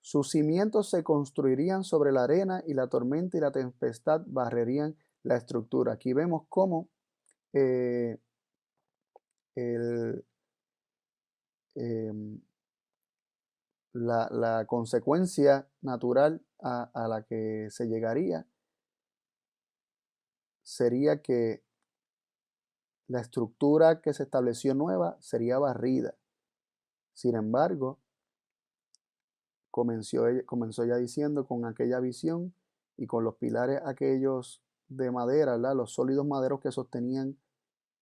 Sus 0.00 0.30
cimientos 0.30 0.88
se 0.88 1.04
construirían 1.04 1.84
sobre 1.84 2.12
la 2.12 2.24
arena 2.24 2.62
y 2.66 2.74
la 2.74 2.88
tormenta 2.88 3.36
y 3.36 3.40
la 3.40 3.52
tempestad 3.52 4.22
barrerían 4.26 4.96
la 5.22 5.36
estructura. 5.36 5.92
Aquí 5.92 6.14
vemos 6.14 6.44
cómo 6.48 6.88
eh, 7.52 8.18
em, 11.74 12.40
la, 13.92 14.64
consecuencia 14.66 15.68
natural 15.82 16.42
a 16.60 17.06
la 17.08 17.22
que 17.22 17.68
se 17.70 17.86
llegaría 17.86 18.46
sería 20.70 21.20
que 21.20 21.64
la 23.08 23.20
estructura 23.20 24.00
que 24.00 24.14
se 24.14 24.22
estableció 24.22 24.72
nueva 24.74 25.16
sería 25.20 25.58
barrida. 25.58 26.14
Sin 27.12 27.34
embargo, 27.34 27.98
comenzó, 29.72 30.26
comenzó 30.46 30.84
ya 30.84 30.96
diciendo 30.96 31.44
con 31.44 31.64
aquella 31.64 31.98
visión 31.98 32.54
y 32.96 33.06
con 33.06 33.24
los 33.24 33.34
pilares 33.34 33.80
aquellos 33.84 34.62
de 34.88 35.10
madera, 35.10 35.56
los 35.56 35.92
sólidos 35.92 36.24
maderos 36.24 36.60
que 36.60 36.70
sostenían 36.70 37.36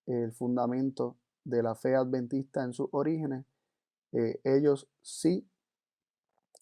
el 0.05 0.31
fundamento 0.31 1.17
de 1.43 1.63
la 1.63 1.75
fe 1.75 1.95
adventista 1.95 2.63
en 2.63 2.73
sus 2.73 2.89
orígenes, 2.91 3.45
eh, 4.11 4.39
ellos 4.43 4.87
sí 5.01 5.47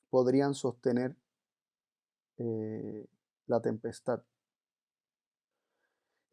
podrían 0.09 0.53
sostener 0.53 1.15
eh, 2.37 3.07
la 3.47 3.61
tempestad. 3.61 4.21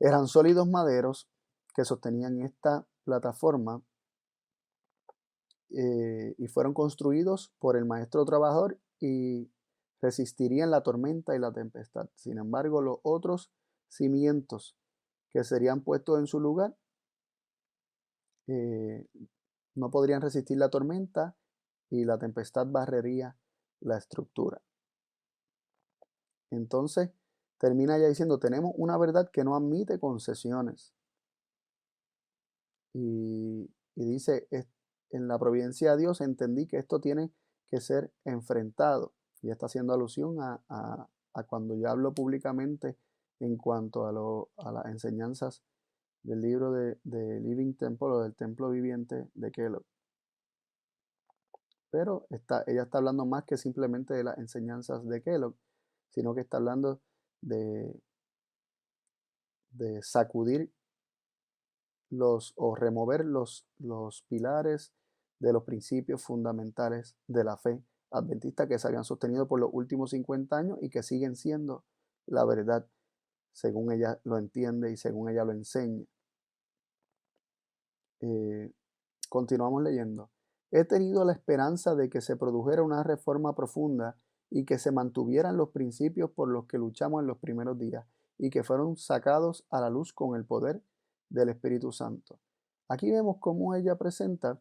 Eran 0.00 0.26
sólidos 0.26 0.68
maderos 0.68 1.28
que 1.74 1.84
sostenían 1.84 2.40
esta 2.40 2.86
plataforma 3.04 3.82
eh, 5.70 6.34
y 6.38 6.46
fueron 6.48 6.74
construidos 6.74 7.52
por 7.58 7.76
el 7.76 7.84
maestro 7.84 8.24
trabajador 8.24 8.78
y 9.00 9.50
resistirían 10.00 10.70
la 10.70 10.82
tormenta 10.82 11.34
y 11.34 11.38
la 11.38 11.52
tempestad. 11.52 12.08
Sin 12.14 12.38
embargo, 12.38 12.82
los 12.82 12.98
otros 13.02 13.50
cimientos 13.88 14.76
que 15.30 15.42
serían 15.42 15.80
puestos 15.80 16.18
en 16.18 16.26
su 16.26 16.38
lugar 16.38 16.76
eh, 18.46 19.06
no 19.74 19.90
podrían 19.90 20.20
resistir 20.20 20.58
la 20.58 20.70
tormenta 20.70 21.36
y 21.90 22.04
la 22.04 22.18
tempestad 22.18 22.66
barrería 22.66 23.36
la 23.80 23.98
estructura. 23.98 24.62
Entonces, 26.50 27.10
termina 27.58 27.98
ya 27.98 28.08
diciendo, 28.08 28.38
tenemos 28.38 28.72
una 28.76 28.96
verdad 28.96 29.30
que 29.30 29.44
no 29.44 29.56
admite 29.56 29.98
concesiones. 29.98 30.94
Y, 32.94 33.68
dice, 33.96 34.46
en 35.10 35.28
la 35.28 35.38
providencia 35.38 35.92
de 35.92 36.02
Dios 36.02 36.20
entendí 36.20 36.66
que 36.66 36.78
esto 36.78 37.00
tiene 37.00 37.32
que 37.68 37.80
ser 37.80 38.12
enfrentado. 38.24 39.12
Y 39.42 39.50
está 39.50 39.66
haciendo 39.66 39.92
alusión 39.92 40.36
a, 40.40 41.08
cuando 41.48 41.74
yo 41.76 41.90
hablo 41.90 42.14
públicamente 42.14 42.96
en 43.40 43.56
cuanto 43.56 44.06
a, 44.06 44.72
las 44.72 44.86
enseñanzas 44.86 45.62
del 46.24 46.40
libro 46.40 46.72
de, 46.72 46.98
de, 47.04 47.40
Living 47.40 47.74
Temple 47.74 48.08
o 48.08 48.22
del 48.22 48.34
templo 48.34 48.70
viviente 48.70 49.28
de 49.34 49.52
Kellogg. 49.52 49.84
Pero 51.90 52.26
está, 52.30 52.64
ella 52.66 52.82
está 52.82 52.98
hablando 52.98 53.24
más 53.24 53.44
que 53.44 53.56
simplemente 53.56 54.14
de 54.14 54.24
las 54.24 54.38
enseñanzas 54.38 55.06
de 55.06 55.22
Kellogg, 55.22 55.54
sino 56.10 56.34
que 56.34 56.40
está 56.40 56.56
hablando 56.56 57.00
de, 57.40 57.94
de 59.70 60.02
sacudir 60.02 60.72
los 62.10 62.52
o 62.56 62.74
remover 62.74 63.24
los, 63.24 63.66
los 63.78 64.22
pilares 64.28 64.92
de 65.38 65.52
los 65.52 65.64
principios 65.64 66.22
fundamentales 66.22 67.16
de 67.26 67.44
la 67.44 67.56
fe 67.56 67.82
adventista 68.10 68.68
que 68.68 68.78
se 68.78 68.88
habían 68.88 69.04
sostenido 69.04 69.48
por 69.48 69.60
los 69.60 69.70
últimos 69.72 70.10
50 70.10 70.56
años 70.56 70.78
y 70.80 70.90
que 70.90 71.02
siguen 71.02 71.36
siendo 71.36 71.84
la 72.26 72.44
verdad 72.44 72.86
según 73.52 73.92
ella 73.92 74.20
lo 74.24 74.38
entiende 74.38 74.90
y 74.90 74.96
según 74.96 75.30
ella 75.30 75.44
lo 75.44 75.52
enseña. 75.52 76.04
Eh, 78.26 78.72
continuamos 79.28 79.82
leyendo. 79.82 80.30
He 80.70 80.84
tenido 80.84 81.26
la 81.26 81.32
esperanza 81.32 81.94
de 81.94 82.08
que 82.08 82.22
se 82.22 82.36
produjera 82.36 82.82
una 82.82 83.02
reforma 83.02 83.54
profunda 83.54 84.16
y 84.48 84.64
que 84.64 84.78
se 84.78 84.92
mantuvieran 84.92 85.58
los 85.58 85.70
principios 85.70 86.30
por 86.30 86.48
los 86.48 86.64
que 86.64 86.78
luchamos 86.78 87.20
en 87.20 87.26
los 87.26 87.36
primeros 87.36 87.78
días 87.78 88.06
y 88.38 88.48
que 88.48 88.64
fueron 88.64 88.96
sacados 88.96 89.66
a 89.68 89.78
la 89.78 89.90
luz 89.90 90.14
con 90.14 90.36
el 90.36 90.46
poder 90.46 90.82
del 91.28 91.50
Espíritu 91.50 91.92
Santo. 91.92 92.40
Aquí 92.88 93.10
vemos 93.10 93.36
cómo 93.40 93.74
ella 93.74 93.96
presenta 93.96 94.58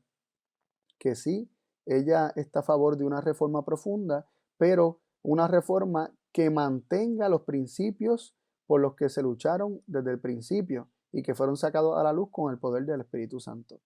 que 0.99 1.15
sí, 1.15 1.49
ella 1.85 2.33
está 2.35 2.59
a 2.59 2.63
favor 2.63 2.97
de 2.97 3.05
una 3.05 3.21
reforma 3.21 3.63
profunda, 3.63 4.27
pero 4.57 4.99
una 5.21 5.47
reforma 5.47 6.13
que 6.33 6.49
mantenga 6.49 7.29
los 7.29 7.43
principios 7.43 8.35
por 8.67 8.81
los 8.81 8.95
que 8.95 9.07
se 9.07 9.21
lucharon 9.21 9.81
desde 9.87 10.11
el 10.11 10.19
principio 10.19 10.89
y 11.13 11.21
que 11.21 11.35
fueron 11.35 11.55
sacados 11.55 11.97
a 11.97 12.03
la 12.03 12.11
luz 12.11 12.29
con 12.31 12.51
el 12.51 12.59
poder 12.59 12.85
del 12.85 13.01
Espíritu 13.01 13.39
Santo. 13.39 13.79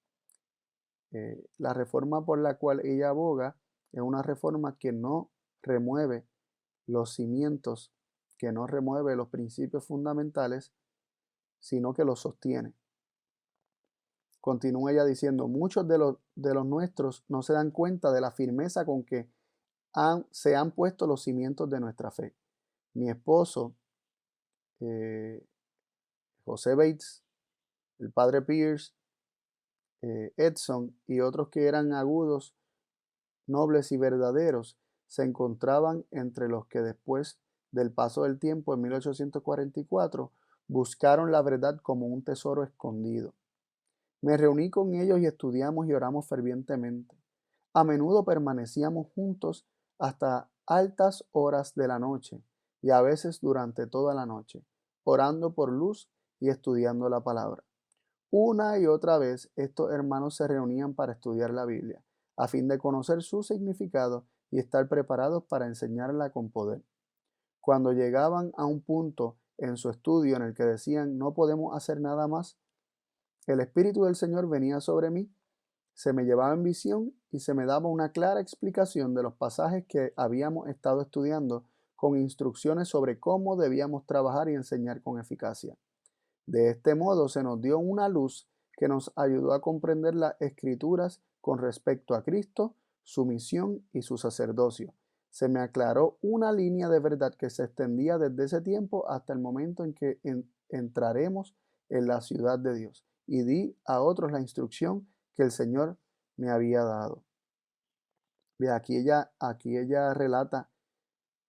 Eh, 1.12 1.46
la 1.58 1.74
reforma 1.74 2.26
por 2.26 2.40
la 2.40 2.58
cual 2.58 2.84
ella 2.86 3.10
aboga 3.10 3.58
es 3.92 4.02
una 4.02 4.22
reforma 4.24 4.78
que 4.78 4.94
no 4.94 5.30
remueve 5.62 6.26
los 6.88 7.14
cimientos, 7.14 7.94
que 8.38 8.52
no 8.52 8.66
remueve 8.66 9.16
los 9.16 9.28
principios 9.28 9.86
fundamentales, 9.86 10.72
sino 11.60 11.94
que 11.94 12.06
los 12.06 12.22
sostiene. 12.22 12.74
Continúa 14.40 14.94
ella 14.94 15.04
diciendo, 15.04 15.50
muchos 15.50 15.86
de 15.86 15.98
los, 15.98 16.18
de 16.36 16.54
los 16.54 16.66
nuestros 16.66 17.26
no 17.28 17.42
se 17.42 17.54
dan 17.54 17.72
cuenta 17.72 18.12
de 18.14 18.22
la 18.22 18.32
firmeza 18.32 18.86
con 18.86 19.04
que 19.04 19.30
se 20.32 20.56
han 20.56 20.72
puesto 20.72 21.08
los 21.08 21.24
cimientos 21.24 21.70
de 21.70 21.80
nuestra 21.80 22.12
fe. 22.12 22.36
Mi 22.94 23.10
esposo, 23.10 23.76
eh, 24.80 25.44
José 26.48 26.76
Bates, 26.76 27.26
el 28.00 28.14
padre 28.14 28.42
Pierce, 28.42 28.94
eh, 30.02 30.32
Edson 30.38 30.98
y 31.06 31.20
otros 31.20 31.50
que 31.50 31.66
eran 31.66 31.92
agudos, 31.92 32.56
nobles 33.48 33.92
y 33.92 33.98
verdaderos, 33.98 34.78
se 35.08 35.24
encontraban 35.24 36.06
entre 36.10 36.48
los 36.48 36.66
que 36.68 36.80
después 36.80 37.38
del 37.72 37.92
paso 37.92 38.24
del 38.24 38.40
tiempo 38.40 38.74
en 38.74 38.82
1844 38.82 40.32
buscaron 40.70 41.34
la 41.34 41.42
verdad 41.42 41.82
como 41.82 42.08
un 42.08 42.24
tesoro 42.24 42.64
escondido. 42.64 43.34
Me 44.22 44.38
reuní 44.38 44.70
con 44.70 44.96
ellos 44.96 45.20
y 45.20 45.26
estudiamos 45.26 45.86
y 45.88 45.94
oramos 45.94 46.30
fervientemente. 46.30 47.18
A 47.74 47.84
menudo 47.84 48.24
permanecíamos 48.24 49.08
juntos 49.14 49.68
hasta 50.00 50.50
altas 50.66 51.26
horas 51.34 51.76
de 51.76 51.90
la 51.90 52.00
noche 52.00 52.42
y 52.82 52.92
a 52.92 53.02
veces 53.02 53.42
durante 53.42 53.86
toda 53.86 54.14
la 54.14 54.26
noche, 54.26 54.64
orando 55.04 55.54
por 55.54 55.74
luz 55.74 56.10
y 56.40 56.50
estudiando 56.50 57.10
la 57.10 57.22
palabra. 57.22 57.64
Una 58.30 58.78
y 58.78 58.88
otra 58.88 59.18
vez 59.18 59.50
estos 59.56 59.92
hermanos 59.92 60.36
se 60.36 60.48
reunían 60.48 60.94
para 60.94 61.14
estudiar 61.14 61.52
la 61.52 61.66
Biblia, 61.66 62.04
a 62.36 62.48
fin 62.48 62.68
de 62.68 62.78
conocer 62.78 63.24
su 63.24 63.42
significado 63.42 64.26
y 64.52 64.60
estar 64.60 64.88
preparados 64.88 65.44
para 65.46 65.68
enseñarla 65.68 66.32
con 66.32 66.50
poder. 66.50 66.82
Cuando 67.62 67.94
llegaban 67.94 68.52
a 68.58 68.66
un 68.66 68.82
punto 68.82 69.38
en 69.58 69.78
su 69.78 69.90
estudio 69.90 70.36
en 70.36 70.42
el 70.42 70.54
que 70.54 70.64
decían 70.64 71.18
no 71.18 71.34
podemos 71.34 71.76
hacer 71.76 72.00
nada 72.00 72.28
más, 72.28 72.58
el 73.46 73.62
Espíritu 73.62 74.04
del 74.04 74.16
Señor 74.16 74.50
venía 74.50 74.82
sobre 74.82 75.10
mí, 75.10 75.32
se 75.94 76.14
me 76.14 76.26
llevaba 76.26 76.54
en 76.54 76.64
visión 76.64 77.14
y 77.32 77.40
se 77.40 77.54
me 77.54 77.66
daba 77.66 77.90
una 77.90 78.12
clara 78.12 78.42
explicación 78.42 79.16
de 79.16 79.24
los 79.24 79.34
pasajes 79.34 79.86
que 79.88 80.14
habíamos 80.16 80.68
estado 80.68 81.02
estudiando 81.02 81.64
con 81.96 82.18
instrucciones 82.18 82.90
sobre 82.90 83.20
cómo 83.20 83.56
debíamos 83.56 84.06
trabajar 84.06 84.50
y 84.50 84.54
enseñar 84.54 85.02
con 85.02 85.20
eficacia. 85.20 85.76
De 86.48 86.70
este 86.70 86.96
modo 86.96 87.28
se 87.28 87.44
nos 87.44 87.62
dio 87.62 87.78
una 87.78 88.08
luz 88.08 88.48
que 88.78 88.88
nos 88.88 89.12
ayudó 89.18 89.54
a 89.54 89.62
comprender 89.62 90.16
las 90.16 90.36
escrituras 90.40 91.22
con 91.42 91.60
respecto 91.60 92.16
a 92.16 92.24
Cristo, 92.24 92.74
su 93.04 93.26
misión 93.26 93.86
y 93.92 94.02
su 94.02 94.18
sacerdocio. 94.18 94.94
Se 95.30 95.50
me 95.50 95.60
aclaró 95.60 96.18
una 96.22 96.54
línea 96.54 96.88
de 96.88 97.00
verdad 97.00 97.36
que 97.36 97.50
se 97.50 97.66
extendía 97.66 98.18
desde 98.18 98.46
ese 98.46 98.62
tiempo 98.62 99.10
hasta 99.10 99.34
el 99.34 99.40
momento 99.40 99.84
en 99.84 99.94
que 99.94 100.20
entraremos 100.70 101.54
en 101.90 102.08
la 102.08 102.22
ciudad 102.22 102.58
de 102.60 102.76
Dios 102.76 103.06
y 103.26 103.44
di 103.44 103.78
a 103.86 104.02
otros 104.02 104.32
la 104.32 104.40
instrucción 104.40 105.06
que 105.36 105.44
el 105.44 105.52
Señor 105.52 105.98
me 106.38 106.50
había 106.50 106.84
dado. 106.84 107.24
Aquí 108.74 108.98
ella, 108.98 109.32
aquí 109.40 109.78
ella 109.78 110.14
relata 110.14 110.70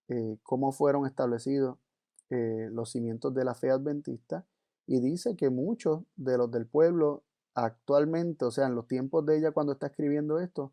eh, 0.08 0.38
cómo 0.42 0.72
fueron 0.72 1.06
establecidos 1.06 1.78
eh, 2.30 2.68
los 2.72 2.90
cimientos 2.90 3.32
de 3.32 3.44
la 3.44 3.54
fe 3.54 3.70
adventista 3.70 4.44
y 4.88 5.00
dice 5.00 5.36
que 5.36 5.50
muchos 5.50 6.02
de 6.16 6.38
los 6.38 6.50
del 6.50 6.66
pueblo 6.66 7.22
actualmente, 7.54 8.46
o 8.46 8.50
sea, 8.50 8.66
en 8.66 8.74
los 8.74 8.88
tiempos 8.88 9.24
de 9.26 9.36
ella 9.36 9.52
cuando 9.52 9.74
está 9.74 9.88
escribiendo 9.88 10.40
esto, 10.40 10.72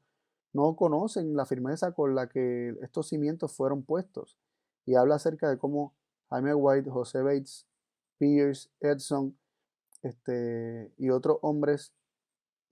no 0.54 0.78
conocen 0.78 1.36
la 1.36 1.45
firmeza 1.45 1.91
con 1.91 2.15
la 2.15 2.30
que 2.30 2.69
estos 2.82 3.10
cimientos 3.10 3.54
fueron 3.54 3.84
puestos. 3.84 4.38
Y 4.86 4.95
habla 4.95 5.15
acerca 5.15 5.49
de 5.49 5.58
cómo 5.58 5.93
Jaime 6.30 6.56
White, 6.56 6.89
José 6.89 7.21
Bates, 7.21 7.67
Pierce, 8.17 8.69
Edson 8.80 9.38
este, 10.01 10.93
y 10.97 11.10
otros 11.10 11.39
hombres 11.41 11.91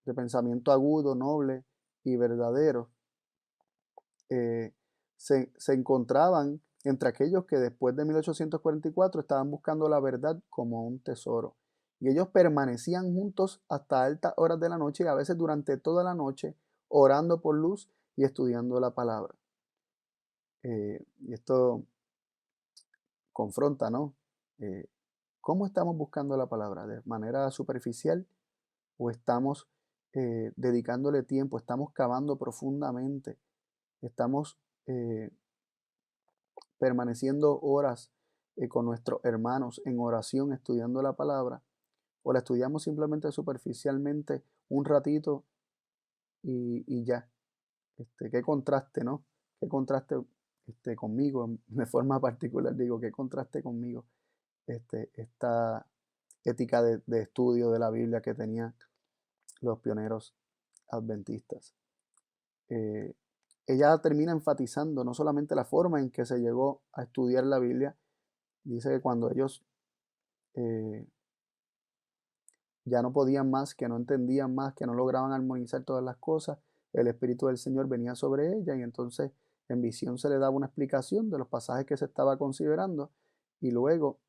de 0.05 0.13
pensamiento 0.13 0.71
agudo, 0.71 1.13
noble 1.13 1.65
y 2.05 2.15
verdadero 2.15 2.89
eh, 4.29 4.71
se, 5.17 5.51
se 5.57 5.73
encontraban 5.73 6.61
entre 6.83 7.09
aquellos 7.09 7.45
que 7.45 7.57
después 7.57 7.95
de 7.95 8.05
1844 8.05 9.21
estaban 9.21 9.49
buscando 9.49 9.87
la 9.87 9.99
verdad 9.99 10.41
como 10.49 10.85
un 10.85 10.99
tesoro. 10.99 11.55
Y 11.99 12.09
ellos 12.09 12.27
permanecían 12.29 13.13
juntos 13.13 13.61
hasta 13.69 14.03
altas 14.03 14.33
horas 14.35 14.59
de 14.59 14.69
la 14.69 14.77
noche 14.77 15.05
y 15.05 15.07
a 15.07 15.13
veces 15.13 15.37
durante 15.37 15.77
toda 15.77 16.03
la 16.03 16.13
noche 16.13 16.55
orando 16.89 17.41
por 17.41 17.55
luz 17.55 17.89
y 18.15 18.25
estudiando 18.25 18.79
la 18.79 18.91
palabra. 18.91 19.33
Eh, 20.63 21.05
y 21.21 21.33
esto 21.33 21.83
confronta, 23.31 23.89
¿no? 23.89 24.13
Eh, 24.59 24.87
¿Cómo 25.41 25.65
estamos 25.65 25.97
buscando 25.97 26.37
la 26.37 26.47
palabra? 26.47 26.85
¿De 26.85 27.01
manera 27.05 27.49
superficial 27.51 28.27
o 28.97 29.09
estamos 29.09 29.67
eh, 30.13 30.51
dedicándole 30.55 31.23
tiempo? 31.23 31.57
¿Estamos 31.57 31.91
cavando 31.93 32.37
profundamente? 32.37 33.37
¿Estamos 34.01 34.57
permaneciendo 36.83 37.61
horas 37.61 38.11
con 38.67 38.85
nuestros 38.85 39.23
hermanos 39.23 39.81
en 39.85 40.01
oración 40.01 40.51
estudiando 40.51 41.01
la 41.01 41.13
palabra? 41.13 41.63
¿O 42.23 42.33
la 42.33 42.39
estudiamos 42.39 42.83
simplemente 42.83 43.31
superficialmente 43.31 44.43
un 44.67 44.83
ratito 44.83 45.45
y, 46.41 47.05
ya. 47.05 47.25
Este, 47.97 48.29
qué 48.29 48.41
contraste, 48.41 49.05
¿no? 49.05 49.23
Qué 49.61 49.69
contraste 49.69 50.17
este, 50.67 50.93
conmigo, 50.97 51.57
de 51.67 51.85
forma 51.85 52.19
particular 52.19 52.75
digo, 52.75 52.99
qué 52.99 53.11
contraste 53.11 53.63
conmigo 53.63 54.03
este, 54.67 55.09
esta 55.13 55.87
ética 56.43 56.81
de, 56.81 57.01
estudio 57.21 57.71
de 57.71 57.79
la 57.79 57.89
Biblia 57.91 58.21
que 58.21 58.33
tenían 58.33 58.75
los 59.61 59.79
pioneros 59.79 60.35
adventistas. 60.89 61.73
eh, 62.67 63.13
ella 63.65 63.97
termina 63.99 64.31
enfatizando 64.31 65.03
no 65.03 65.13
solamente 65.13 65.55
la 65.55 65.65
forma 65.65 65.99
en 65.99 66.09
que 66.09 66.25
se 66.25 66.39
llegó 66.39 66.81
a 66.93 67.03
estudiar 67.03 67.45
la 67.45 67.59
Biblia, 67.59 67.95
dice 68.63 68.89
que 68.89 69.01
cuando 69.01 69.31
ellos 69.31 69.65
eh, 70.55 71.07
ya 72.85 73.01
no 73.01 73.13
podían 73.13 73.49
más, 73.49 73.73
que 73.75 73.87
no 73.87 73.97
entendían 73.97 74.53
más, 74.53 74.73
que 74.73 74.85
no 74.85 74.93
lograban 74.93 75.31
armonizar 75.31 75.83
todas 75.83 76.03
las 76.03 76.17
cosas, 76.17 76.59
el 76.91 77.07
Espíritu 77.07 77.47
del 77.47 77.57
Señor 77.57 77.87
venía 77.87 78.15
sobre 78.15 78.55
ella 78.55 78.75
y 78.75 78.81
entonces 78.81 79.31
en 79.69 79.81
visión 79.81 80.17
se 80.17 80.29
le 80.29 80.37
daba 80.37 80.51
una 80.51 80.67
explicación 80.67 81.29
de 81.29 81.37
los 81.37 81.47
pasajes 81.47 81.85
que 81.85 81.97
se 81.97 82.05
estaba 82.05 82.37
considerando 82.37 83.11
y 83.61 83.71
luego 83.71 84.19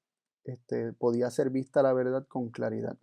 este, 0.44 0.92
podía 0.92 1.30
ser 1.30 1.50
vista 1.50 1.82
la 1.82 1.92
verdad 1.92 2.26
con 2.28 2.50
claridad. 2.50 2.96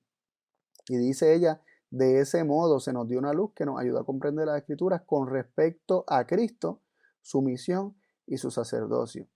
Y 0.88 0.98
dice 0.98 1.36
ella, 1.36 1.62
de 1.92 2.22
ese 2.22 2.44
modo 2.46 2.80
se 2.80 2.94
nos 2.94 3.08
dio 3.08 3.20
una 3.20 3.34
luz 3.34 3.52
que 3.54 3.66
nos 3.66 3.80
ayuda 3.80 4.02
a 4.02 4.06
comprender 4.06 4.48
las 4.48 4.58
escrituras 4.58 5.02
con 5.06 5.30
respecto 5.30 6.06
a 6.08 6.26
Cristo, 6.26 6.82
su 7.22 7.42
misión 7.42 7.96
y 8.26 8.38
su 8.38 8.50
sacerdocio. 8.50 9.28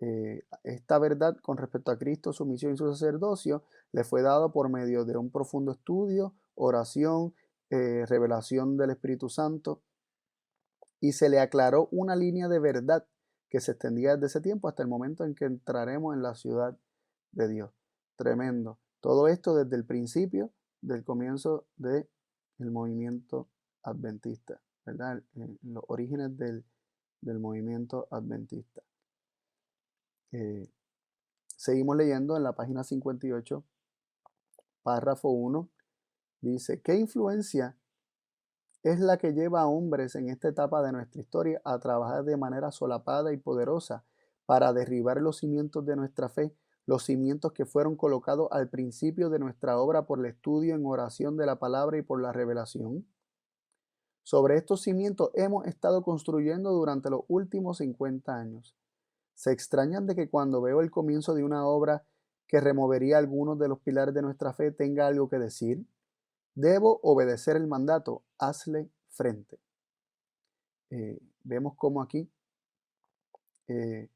Eh, 0.00 0.44
esta 0.64 0.98
verdad 0.98 1.36
con 1.40 1.56
respecto 1.56 1.92
a 1.92 1.98
Cristo, 1.98 2.32
su 2.32 2.44
misión 2.44 2.74
y 2.74 2.76
su 2.76 2.92
sacerdocio 2.92 3.62
le 3.92 4.02
fue 4.02 4.22
dado 4.22 4.52
por 4.52 4.68
medio 4.68 5.04
de 5.04 5.16
un 5.16 5.30
profundo 5.30 5.72
estudio, 5.72 6.34
oración, 6.56 7.34
eh, 7.70 8.04
revelación 8.06 8.76
del 8.76 8.90
Espíritu 8.90 9.28
Santo 9.28 9.80
y 11.00 11.12
se 11.12 11.28
le 11.28 11.38
aclaró 11.38 11.88
una 11.92 12.16
línea 12.16 12.48
de 12.48 12.58
verdad 12.58 13.06
que 13.48 13.60
se 13.60 13.72
extendía 13.72 14.14
desde 14.14 14.26
ese 14.26 14.40
tiempo 14.40 14.66
hasta 14.66 14.82
el 14.82 14.88
momento 14.88 15.24
en 15.24 15.36
que 15.36 15.44
entraremos 15.44 16.16
en 16.16 16.22
la 16.22 16.34
ciudad 16.34 16.76
de 17.30 17.46
Dios. 17.46 17.70
Tremendo. 18.16 18.80
Todo 19.00 19.28
esto 19.28 19.54
desde 19.54 19.76
el 19.76 19.84
principio 19.84 20.50
del 20.86 21.04
comienzo 21.04 21.66
del 21.76 22.06
movimiento 22.58 23.48
adventista, 23.82 24.60
¿verdad? 24.84 25.22
En 25.34 25.58
los 25.62 25.84
orígenes 25.88 26.36
del, 26.36 26.64
movimiento 27.22 28.06
adventista. 28.10 28.82
Eh, 30.32 30.68
seguimos 31.56 31.96
leyendo 31.96 32.36
en 32.36 32.42
la 32.42 32.54
página 32.54 32.84
58, 32.84 33.64
párrafo 34.82 35.30
1, 35.30 35.70
dice, 36.42 36.82
¿qué 36.82 36.96
influencia 36.96 37.76
es 38.82 39.00
la 39.00 39.16
que 39.16 39.32
lleva 39.32 39.62
a 39.62 39.66
hombres 39.66 40.14
en 40.14 40.28
esta 40.28 40.48
etapa 40.48 40.82
de 40.82 40.92
nuestra 40.92 41.22
historia 41.22 41.62
a 41.64 41.78
trabajar 41.78 42.24
de 42.24 42.36
manera 42.36 42.70
solapada 42.70 43.32
y 43.32 43.38
poderosa 43.38 44.04
para 44.44 44.74
derribar 44.74 45.22
los 45.22 45.38
cimientos 45.38 45.86
de 45.86 45.96
nuestra 45.96 46.28
fe 46.28 46.54
los 46.86 47.04
cimientos 47.04 47.52
que 47.52 47.64
fueron 47.64 47.96
colocados 47.96 48.48
al 48.50 48.68
principio 48.68 49.30
de 49.30 49.38
nuestra 49.38 49.78
obra 49.78 50.06
por 50.06 50.18
el 50.18 50.26
estudio 50.26 50.74
en 50.74 50.84
oración 50.84 51.36
de 51.36 51.46
la 51.46 51.58
palabra 51.58 51.98
y 51.98 52.02
por 52.02 52.20
la 52.20 52.32
revelación? 52.32 53.06
Sobre 54.22 54.56
estos 54.56 54.82
cimientos 54.82 55.30
hemos 55.34 55.66
estado 55.66 56.02
construyendo 56.02 56.70
durante 56.72 57.10
los 57.10 57.22
últimos 57.28 57.78
50 57.78 58.34
años. 58.34 58.76
¿Se 59.34 59.52
extrañan 59.52 60.06
de 60.06 60.14
que 60.14 60.30
cuando 60.30 60.62
veo 60.62 60.80
el 60.80 60.90
comienzo 60.90 61.34
de 61.34 61.44
una 61.44 61.66
obra 61.66 62.04
que 62.46 62.60
removería 62.60 63.18
algunos 63.18 63.58
de 63.58 63.68
los 63.68 63.80
pilares 63.80 64.14
de 64.14 64.22
nuestra 64.22 64.52
fe 64.52 64.70
tenga 64.70 65.06
algo 65.06 65.28
que 65.28 65.38
decir? 65.38 65.84
Debo 66.54 67.00
obedecer 67.02 67.56
el 67.56 67.66
mandato, 67.66 68.22
hazle 68.38 68.90
frente. 69.08 69.58
Eh, 70.90 71.18
vemos 71.42 71.74
cómo 71.76 72.00
aquí 72.00 72.30
eh, 73.66 74.08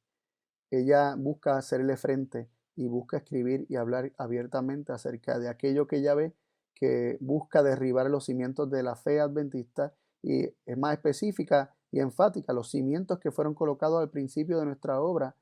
ella 0.70 1.16
busca 1.16 1.56
hacerle 1.56 1.96
frente 1.96 2.48
y 2.78 2.86
busca 2.86 3.16
escribir 3.16 3.66
y 3.68 3.74
hablar 3.74 4.12
abiertamente 4.18 4.92
acerca 4.92 5.40
de 5.40 5.48
aquello 5.48 5.88
que 5.88 5.96
ella 5.96 6.14
ve 6.14 6.32
que 6.76 7.18
busca 7.20 7.64
derribar 7.64 8.08
los 8.08 8.26
cimientos 8.26 8.70
de 8.70 8.84
la 8.84 8.94
fe 8.94 9.18
adventista 9.18 9.92
y 10.22 10.44
es 10.64 10.78
más 10.78 10.92
específica 10.92 11.74
y 11.90 11.98
enfática, 11.98 12.52
los 12.52 12.70
cimientos 12.70 13.18
que 13.18 13.32
fueron 13.32 13.54
colocados 13.54 14.00
al 14.00 14.10
principio 14.10 14.60
de 14.60 14.66
nuestra 14.66 15.00
obra 15.00 15.34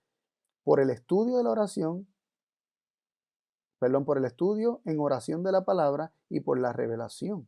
por 0.65 0.81
el 0.81 0.89
estudio 0.89 1.37
de 1.37 1.45
la 1.45 1.51
oración, 1.51 2.09
perdón, 3.79 4.07
por 4.07 4.17
el 4.17 4.25
estudio 4.25 4.81
en 4.87 4.99
oración 4.99 5.43
de 5.43 5.53
la 5.53 5.67
palabra 5.67 6.15
y 6.31 6.41
por 6.41 6.59
la 6.59 6.73
revelación. 6.73 7.47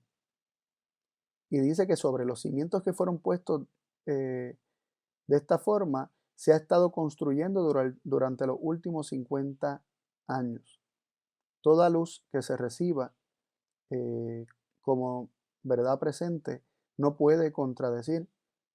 Y 1.48 1.60
dice 1.60 1.86
que 1.86 1.96
sobre 1.96 2.26
los 2.26 2.42
cimientos 2.42 2.82
que 2.82 2.92
fueron 2.92 3.18
puestos 3.18 3.62
eh, 4.04 4.58
de 5.28 5.36
esta 5.36 5.58
forma, 5.58 6.10
se 6.38 6.52
ha 6.52 6.56
estado 6.56 6.92
construyendo 6.92 7.74
durante 8.04 8.46
los 8.46 8.58
últimos 8.60 9.08
50 9.08 9.82
años. 10.28 10.80
Toda 11.62 11.90
luz 11.90 12.24
que 12.30 12.42
se 12.42 12.56
reciba 12.56 13.12
eh, 13.90 14.46
como 14.80 15.30
verdad 15.64 15.98
presente 15.98 16.62
no 16.96 17.16
puede 17.16 17.50
contradecir 17.50 18.28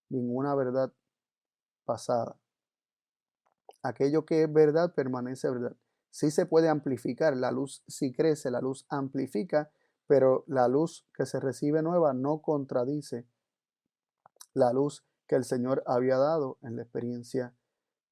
ninguna 0.10 0.54
verdad 0.56 0.92
pasada. 1.86 2.36
Aquello 3.82 4.26
que 4.26 4.44
es 4.44 4.52
verdad 4.52 4.94
permanece 4.94 5.50
verdad. 5.50 5.78
Sí 6.10 6.32
se 6.32 6.46
puede 6.46 6.68
amplificar, 6.68 7.38
la 7.38 7.52
luz 7.52 7.82
si 7.88 8.12
crece, 8.12 8.52
la 8.52 8.60
luz 8.60 8.86
amplifica, 8.90 9.72
pero 10.06 10.44
la 10.48 10.68
luz 10.68 11.08
que 11.14 11.26
se 11.26 11.40
recibe 11.40 11.82
nueva 11.82 12.14
no 12.14 12.42
contradice 12.42 13.26
la 14.54 14.74
luz 14.74 15.06
que 15.34 15.38
el 15.38 15.46
Señor 15.46 15.82
había 15.88 16.18
dado 16.18 16.60
en 16.62 16.76
la 16.76 16.84
experiencia 16.84 17.56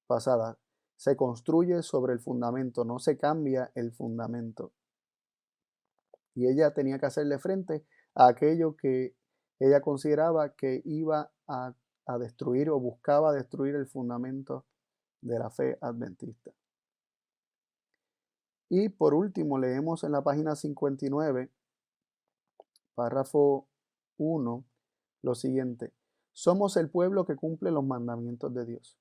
pasada. 0.08 0.58
Se 0.96 1.16
construye 1.16 1.84
sobre 1.84 2.14
el 2.14 2.20
fundamento, 2.20 2.84
no 2.84 2.98
se 2.98 3.16
cambia 3.16 3.72
el 3.76 3.92
fundamento. 3.92 4.74
Y 6.34 6.48
ella 6.48 6.74
tenía 6.74 6.98
que 6.98 7.06
hacerle 7.06 7.38
frente 7.38 7.86
a 8.16 8.26
aquello 8.26 8.76
que 8.76 9.16
ella 9.60 9.82
consideraba 9.82 10.56
que 10.56 10.82
iba 10.84 11.32
a, 11.48 11.76
a 12.08 12.18
destruir 12.18 12.72
o 12.72 12.80
buscaba 12.80 13.34
destruir 13.34 13.76
el 13.76 13.86
fundamento 13.86 14.66
de 15.22 15.38
la 15.38 15.52
fe 15.52 15.78
adventista. 15.80 16.50
Y 18.68 18.90
por 18.90 19.14
último, 19.14 19.60
leemos 19.60 20.04
en 20.04 20.14
la 20.14 20.24
página 20.24 20.56
59, 20.56 21.52
párrafo 22.96 23.68
1, 24.18 24.66
lo 25.22 25.36
siguiente. 25.36 25.94
Somos 26.34 26.78
el 26.78 26.90
pueblo 26.90 27.26
que 27.26 27.36
cumple 27.36 27.72
los 27.72 27.84
mandamientos 27.84 28.54
de 28.54 28.66
Dios. 28.66 28.98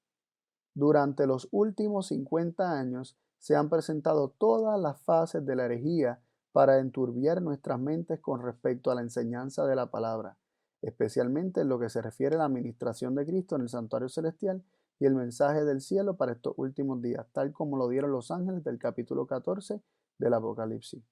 Durante 0.74 1.26
los 1.26 1.48
últimos 1.50 2.08
50 2.08 2.78
años 2.78 3.16
se 3.38 3.56
han 3.56 3.70
presentado 3.70 4.30
todas 4.30 4.78
las 4.78 5.00
fases 5.00 5.44
de 5.44 5.56
la 5.56 5.64
herejía 5.64 6.20
para 6.52 6.78
enturbiar 6.78 7.42
nuestras 7.42 7.80
mentes 7.80 8.20
con 8.20 8.42
respecto 8.42 8.90
a 8.90 8.94
la 8.94 9.00
enseñanza 9.00 9.66
de 9.66 9.76
la 9.76 9.90
palabra, 9.90 10.36
especialmente 10.82 11.62
en 11.62 11.68
lo 11.68 11.78
que 11.78 11.88
se 11.88 12.02
refiere 12.02 12.36
a 12.36 12.38
la 12.38 12.44
administración 12.46 13.14
de 13.14 13.26
Cristo 13.26 13.56
en 13.56 13.62
el 13.62 13.68
santuario 13.68 14.08
celestial 14.08 14.62
y 14.98 15.06
el 15.06 15.14
mensaje 15.14 15.64
del 15.64 15.80
cielo 15.80 16.16
para 16.16 16.32
estos 16.32 16.54
últimos 16.56 17.00
días, 17.00 17.26
tal 17.32 17.52
como 17.52 17.76
lo 17.76 17.88
dieron 17.88 18.12
los 18.12 18.30
ángeles 18.30 18.62
del 18.64 18.78
capítulo 18.78 19.26
14 19.26 19.80
del 20.18 20.34
Apocalipsis. 20.34 21.02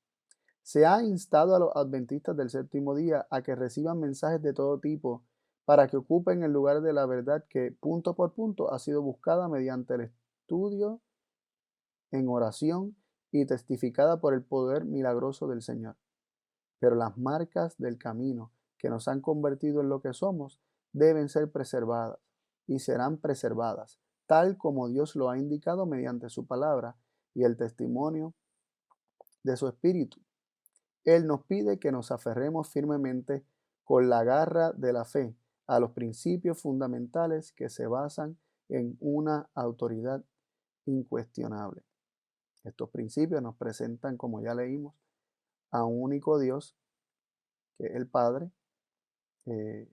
Se 0.63 0.85
ha 0.85 1.03
instado 1.03 1.57
a 1.57 1.59
los 1.59 1.75
adventistas 1.75 2.37
del 2.37 2.51
séptimo 2.51 2.95
día 2.95 3.27
a 3.31 3.43
que 3.43 3.55
reciban 3.55 4.01
mensajes 4.01 4.43
de 4.43 4.53
todo 4.53 4.79
tipo 4.79 5.23
para 5.69 5.87
que 5.87 5.99
ocupen 5.99 6.43
el 6.43 6.51
lugar 6.51 6.81
de 6.81 6.95
la 6.95 7.05
verdad 7.05 7.45
que 7.47 7.73
punto 7.73 8.15
por 8.15 8.33
punto 8.33 8.73
ha 8.73 8.79
sido 8.79 9.03
buscada 9.03 9.49
mediante 9.51 9.97
el 9.97 10.01
estudio 10.01 11.03
en 12.11 12.27
oración 12.31 12.97
y 13.31 13.45
testificada 13.45 14.19
por 14.19 14.33
el 14.33 14.43
poder 14.43 14.87
milagroso 14.87 15.47
del 15.47 15.61
Señor. 15.61 15.97
Pero 16.79 16.95
las 16.95 17.19
marcas 17.19 17.77
del 17.77 17.99
camino 17.99 18.51
que 18.79 18.89
nos 18.89 19.09
han 19.09 19.21
convertido 19.21 19.83
en 19.83 19.91
lo 19.91 20.01
que 20.01 20.15
somos 20.15 20.59
deben 20.95 21.29
ser 21.29 21.53
preservadas 21.53 22.19
y 22.67 22.79
serán 22.79 23.19
preservadas, 23.19 24.01
tal 24.25 24.57
como 24.57 24.89
Dios 24.89 25.17
lo 25.17 25.29
ha 25.29 25.37
indicado 25.37 25.85
mediante 25.85 26.31
su 26.31 26.47
palabra 26.47 26.97
y 27.35 27.45
el 27.45 27.59
testimonio 27.59 28.33
de 29.43 29.55
su 29.59 29.69
Espíritu. 29.69 30.19
Él 31.05 31.27
nos 31.27 31.45
pide 31.45 31.79
que 31.79 31.93
nos 31.93 32.11
aferremos 32.11 32.71
firmemente 32.71 33.45
con 33.85 34.09
la 34.09 34.25
garra 34.25 34.73
de 34.73 34.95
la 34.95 35.05
fe 35.05 35.37
a 35.69 35.79
los 35.79 35.93
principios 35.93 36.61
fundamentales 36.61 37.53
que 37.53 37.69
se 37.69 37.87
basan 37.87 38.39
en 38.69 38.97
una 39.01 39.49
autoridad 39.55 40.25
incuestionable. 40.87 41.85
Estos 42.65 42.91
principios 42.91 43.41
nos 43.43 43.57
presentan, 43.57 44.17
como 44.17 44.41
ya 44.41 44.55
leímos, 44.55 44.95
a 45.71 45.85
un 45.85 46.03
único 46.03 46.39
Dios, 46.39 46.77
que 47.77 47.87
es 47.87 47.95
el 47.95 48.09
Padre, 48.09 48.51
eh, 49.47 49.89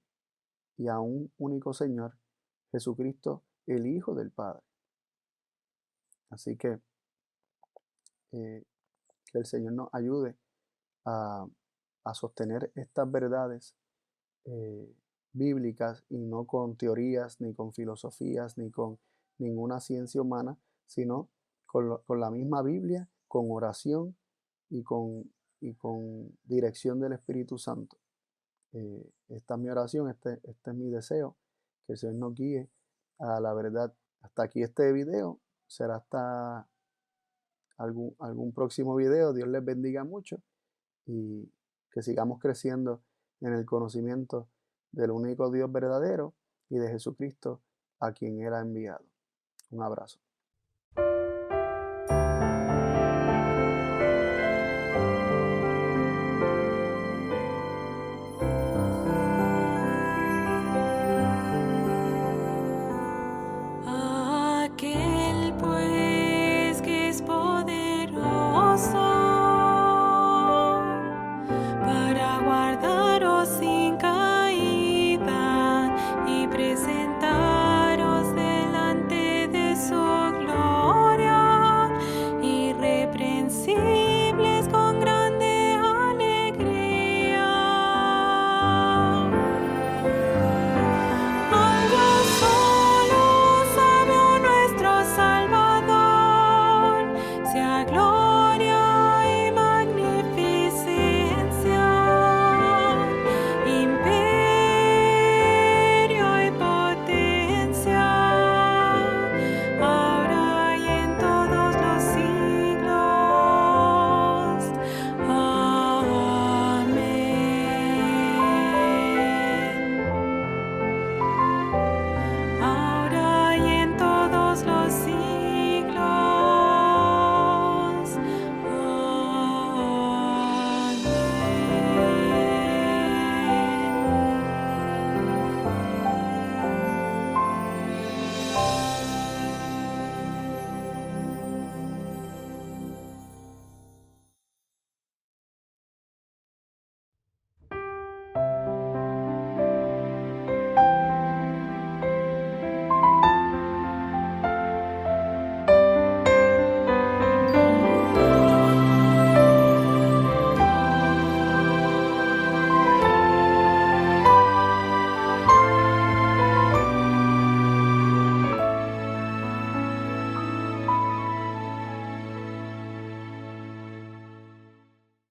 y 0.78 0.88
a 0.88 1.00
un 1.00 1.32
único 1.38 1.74
Señor, 1.74 2.18
Jesucristo, 2.72 3.44
el 3.68 3.86
Hijo 3.86 4.16
del 4.16 4.32
Padre. 4.32 4.64
Así 6.30 6.58
que 6.58 6.80
eh, 8.32 8.64
que 9.32 9.38
el 9.38 9.46
Señor 9.46 9.74
nos 9.74 9.94
ayude 9.94 10.38
a, 11.06 11.46
sostener 12.14 12.72
estas 12.76 13.10
verdades 13.12 13.76
eh, 14.46 14.96
bíblicas 15.36 16.04
y 16.10 16.18
no 16.18 16.46
con 16.46 16.76
teorías, 16.76 17.40
ni 17.42 17.54
con 17.54 17.74
filosofías, 17.74 18.58
ni 18.58 18.72
con 18.72 18.98
ninguna 19.38 19.80
ciencia 19.80 20.22
humana, 20.22 20.58
sino 20.86 21.30
con, 21.66 22.00
la 22.20 22.32
misma 22.32 22.62
Biblia, 22.62 23.10
con 23.28 23.52
oración 23.52 24.16
y 24.70 24.84
con, 24.84 25.32
y 25.60 25.74
con 25.74 26.38
dirección 26.46 27.00
del 27.00 27.14
Espíritu 27.14 27.58
Santo. 27.58 27.98
Eh, 28.72 29.10
esta 29.30 29.56
es 29.56 29.60
mi 29.60 29.70
oración, 29.70 30.10
este, 30.10 30.40
este 30.44 30.72
es 30.72 30.76
mi 30.76 30.90
deseo, 30.90 31.36
que 31.86 31.94
el 31.94 31.98
Señor 31.98 32.16
nos 32.16 32.36
guíe 32.36 32.70
a 33.20 33.40
la 33.40 33.54
verdad. 33.54 33.94
Hasta 34.22 34.44
aquí 34.44 34.64
este 34.64 34.92
video, 34.92 35.40
será 35.68 35.98
hasta 35.98 36.68
algún, 37.78 38.16
algún 38.20 38.54
próximo 38.54 38.96
video. 38.96 39.34
Dios 39.34 39.48
les 39.48 39.64
bendiga 39.64 40.04
mucho 40.04 40.42
y 41.06 41.52
que 41.92 42.02
sigamos 42.02 42.40
creciendo 42.40 43.02
en 43.42 43.54
el 43.54 43.66
conocimiento 43.66 44.50
del 44.96 45.12
único 45.12 45.52
Dios 45.52 45.72
verdadero 45.72 46.34
y 46.70 46.78
de 46.78 46.90
Jesucristo 46.90 47.62
a 48.00 48.12
quien 48.12 48.42
Él 48.42 48.54
ha 48.54 48.62
enviado. 48.62 49.06
Un 49.72 49.84
abrazo. 49.84 50.20